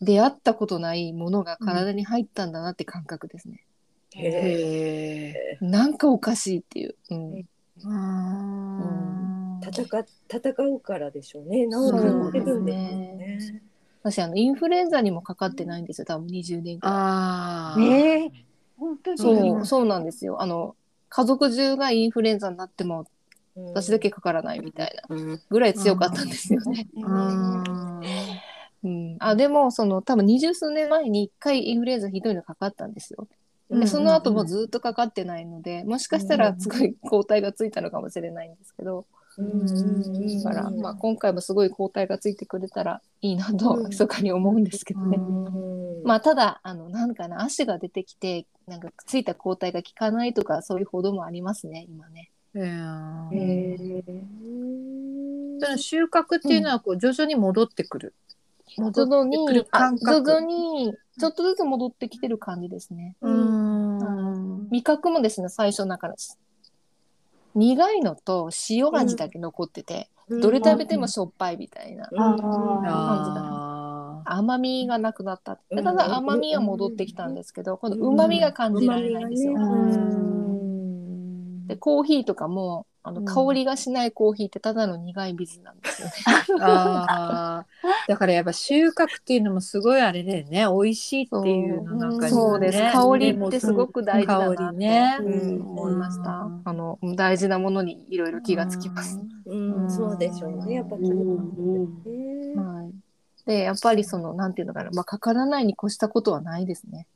[0.00, 3.64] 出会ったことないものが体に入ったんだなって感覚ですね。
[4.14, 6.94] へえへなんかおかしいっていう。
[7.10, 9.06] うんー
[9.72, 11.66] 戦戦うからでしょうね。
[11.66, 13.62] 治るんですですね。
[14.02, 16.04] 私あのインフルエンザにもかかってないんですよ。
[16.04, 16.90] 多分20年間。
[16.90, 17.78] ああ。
[17.78, 18.30] ねえ、
[18.78, 19.18] 本当に。
[19.18, 20.42] そう、そうなんですよ。
[20.42, 20.76] あの
[21.08, 23.06] 家族中がインフルエンザになっても
[23.56, 25.40] うん私だけかからないみたいなうん。
[25.50, 26.86] ぐらい強かったんですよね。
[26.94, 28.00] うん
[28.84, 33.26] うん、あでもその多分二十数年前に一回インフルエンザひどいのかかったんですよ。
[33.70, 39.04] でその後もずっとかかってないのでもしかしたらすごい抗体がついたのかもしれないんですけどうん
[39.38, 43.88] だから、まあ、今回もすごい抗体がついてくれたらいいなとうん。
[43.90, 45.18] 密かに思うんですけどね。
[45.18, 52.30] うんまあただあのなんかな足が出てきてなんかついた抗体が効かないとかそういう報道もありますね今ね。
[52.54, 54.02] へへー。
[54.06, 54.22] え
[55.58, 58.14] その収穫っていうのはこう徐々に戻ってくる。
[58.68, 59.24] 徐々
[60.40, 63.16] にちょっとずつ戻ってきてる感じですね。
[63.20, 64.68] うん。
[64.70, 66.14] 味覚もですね最初だから
[67.56, 75.58] 苦いのと塩味だけ残ってて、どれ食べてもしょっぱいみたいな、あ甘みがなくなった。
[75.70, 75.84] うん。
[75.84, 83.24] ただ甘みは戻ってきたんですけど、この旨みが感じられないんですよ、ーでコーヒーとかもあのうん。
[83.24, 86.12] 香りがしないコーヒーってただの苦い水なんですよね、
[86.60, 88.08] あー。
[88.08, 90.66] だからやっぱ収穫っていうのもすごいあれだよね。
[90.66, 92.90] 美味しいっていうのなんかそうです、ね。
[92.92, 95.62] 香りってすごく大事だな香りねうん。
[95.62, 100.74] 思いました、あの大事なものにいろいろ気がつきます、うん、そうでしょうね。
[100.74, 101.60] やっぱ気になって。
[102.10, 102.60] ね。
[102.60, 102.92] はい。
[103.46, 107.06] で、やっぱりその、なんていうのかな、まあ、かからないに越したことはないですね。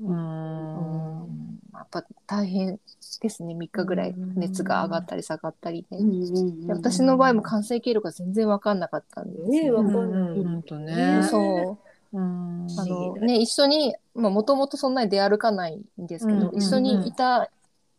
[0.00, 1.24] うん。
[1.24, 1.60] うん。
[1.74, 2.78] やっぱ大変
[3.18, 3.54] ですね。
[3.54, 5.98] 3日ぐらい熱が上がったり下がったりで。
[5.98, 9.76] で私の場合も感染経路が全然わかんなかったんですねよ。
[9.76, 11.78] わかんない本当ねそ
[12.12, 12.18] う。
[12.18, 17.50] うんあのね、一緒に、まあ、もともとそんなに出歩かないんですけど、うん一緒にいた、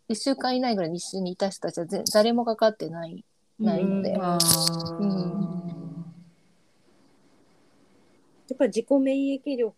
[0.09, 3.23] 1週間以内ぐらいに一緒にいた人たちはぜ誰もかかってない、
[3.57, 4.17] ないので。
[4.19, 5.70] あうーやっ
[8.61, 9.73] ぱ自己免疫力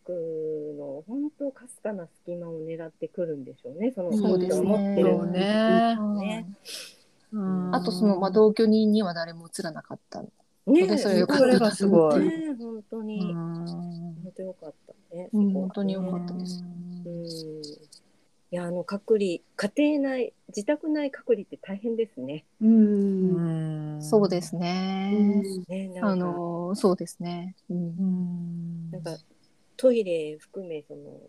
[0.77, 3.93] の本当かすかな隙間を狙ってくるんでしょうね。
[3.95, 5.37] そのそうですね持ってるそうね
[6.19, 6.47] ね。
[7.31, 10.21] うんあとその、まあ、同居人には誰も移らなかった。
[10.65, 12.19] ねそれよかったそれがすごい。
[12.27, 15.29] ね本当にうん本当よかったね。
[15.31, 16.63] 本当に良かったです。
[17.05, 17.92] うん。
[18.53, 22.45] いやあの隔離家庭内自宅内隔離って大変ですね。
[22.61, 25.41] うんそうですね。
[25.67, 27.55] ねなんかあの、そうですね。
[27.71, 29.17] うんうんなんか
[29.75, 31.19] トイレ含めその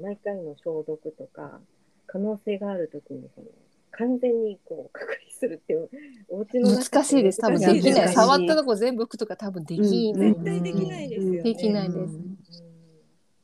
[0.00, 1.60] 毎回の消毒とか
[2.08, 3.46] 可能性があるときにその
[3.92, 5.88] 完全にこう隔離するっていう
[6.28, 7.40] お家の難しいです。
[7.40, 8.12] 多分できない。
[8.12, 10.32] 触ったとこ全部拭くとか多分できない。
[10.32, 11.42] 絶対できないですよね。
[11.44, 12.38] できないですうん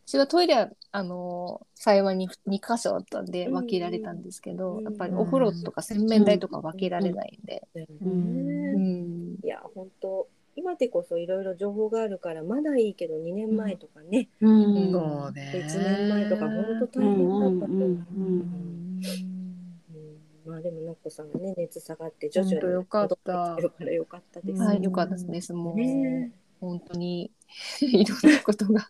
[0.09, 7.63] 私はトイレは、あの、幸いに2箇所あったんでうん分けられたんですけど、うんやっぱりお風呂とか洗面台とか分けられないんで。
[9.43, 17.89] いや本当今でこそいろいろ情報があるからまだいいけど2年前とかね、うんそうねで1年前とか本当大変だったと思う。
[17.89, 19.01] うん
[20.45, 24.63] まあでものっこさんがね熱下がって徐々によかったからよかったです。
[24.63, 25.53] はい、よかったです。
[25.53, 27.31] もう、ね本当に
[27.81, 28.89] いろんなことが。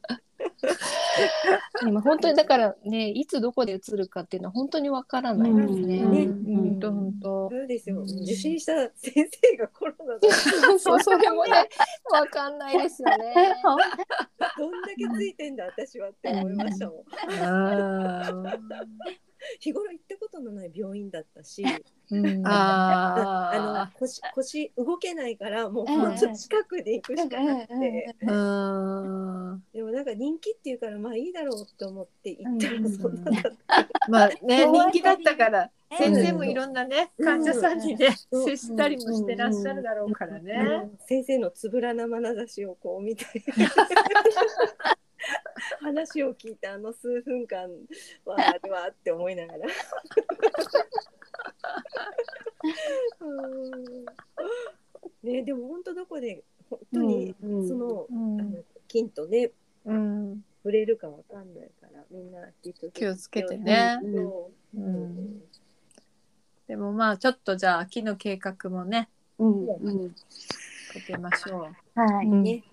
[1.86, 6.02] 今本当にだからね、いつどこで移るかっていうのは本当にわからないですね。
[6.02, 8.00] ねうん本当本当そうですよ。
[8.00, 10.20] うん受診した先生がコロナだ。
[10.78, 11.68] そう、それもね、
[12.10, 13.54] わかんないですよね。
[13.64, 17.04] どんだけついてんだ私はって思いましたもん。
[19.54, 21.64] あ 日頃行ったことのない病院だったし
[22.10, 22.46] うん。
[22.46, 26.00] ああのあ腰腰動けないからもううん。
[26.00, 32.82] ほんと近くで行くしかなくて、うんうんうんでもなんか人気っていうからまあいいだろうと思って行ったうん。
[32.84, 33.88] らそんなだった。
[34.08, 35.98] まあね 人気だったからうん。
[35.98, 38.44] 先生もいろんなね患者さんにねうん。
[38.44, 40.90] 接したりもしてらっしゃるだろうからね。
[41.06, 43.24] 先生のつぶらな眼差しをこう見て
[45.80, 47.70] 話を聞いてあの数分間
[48.24, 49.66] はあれはって思いながら。
[53.20, 53.26] う
[53.64, 54.04] ん。
[55.22, 58.40] ねでも本当どこで本当にうんその,、うん。
[58.40, 59.50] あの菌とね
[59.84, 60.44] うん。
[60.62, 62.40] 触れるかわかんないからみんな
[62.92, 63.98] 気をつけてね。
[64.74, 65.42] うん。
[66.66, 69.08] でもまあちょっとじゃあ秋の計画もね
[69.38, 70.14] うんうん。
[70.94, 72.00] 立てましょう。
[72.00, 72.42] はい、うん。
[72.42, 72.64] ね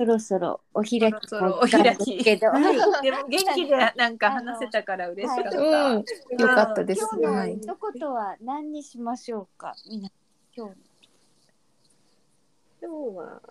[0.00, 2.24] そろそろお開きそろそろお開き。
[2.24, 2.62] けど、はい、
[3.02, 5.58] でも元気でなんか話せたから嬉しかった。
[5.58, 5.62] う
[5.98, 6.04] ん、よ
[6.38, 7.06] かったです。
[7.12, 7.56] 今日のはい。
[7.56, 9.74] 一言は何にしましょうか？
[9.90, 10.10] みんな。
[10.56, 10.74] 今日
[12.80, 13.42] 今日は。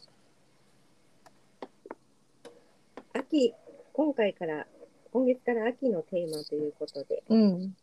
[3.13, 3.53] 秋。
[3.93, 4.65] 今回から
[5.13, 7.21] 今月から秋のテーマということで。
[7.29, 7.75] うん。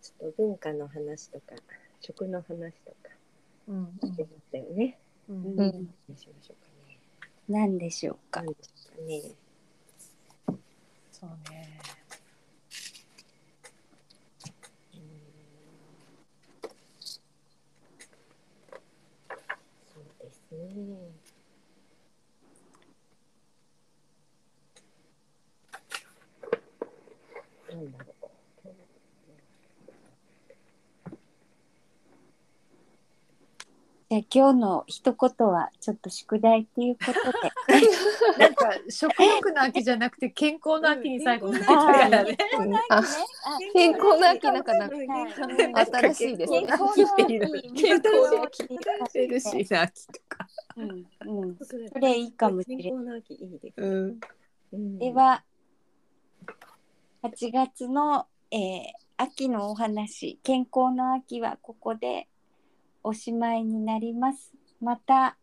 [0.00, 1.54] ちょっと文化の話とか
[2.00, 3.10] 食の話とか。
[3.68, 4.72] うんしてましたよね。
[4.72, 4.94] うんうん。
[5.26, 5.72] どう
[6.16, 6.98] しましょうかね。
[7.48, 9.22] 何でしょうか何でしょうかね。
[11.12, 11.80] そうね。
[19.94, 21.14] そうですね。
[27.72, 28.14] なんだろう。
[34.14, 42.36] じゃあ今日の一言はちょっと宿題っていうことで なんか食欲の秋じゃなくて健康の秋に最後なったあからね。
[42.90, 43.02] あ、
[43.72, 48.68] 健康な秋なんかなはい新しいですね健康の秋
[49.14, 50.46] ヘルシーな秋とか。
[50.76, 53.80] うんうんそれいいかもしれない健康な秋いいです。
[53.80, 54.20] うん。
[54.74, 55.42] うんでは
[57.24, 62.26] 8月の、えー秋のお話健康の秋はここで
[63.04, 64.52] おしまいになります。
[64.80, 65.36] また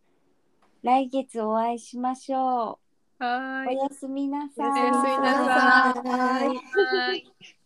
[0.82, 2.80] 来月お会いしましょ
[3.20, 3.24] う。
[3.24, 4.72] はいおやすみなさい。
[4.72, 7.61] おやすみなさい。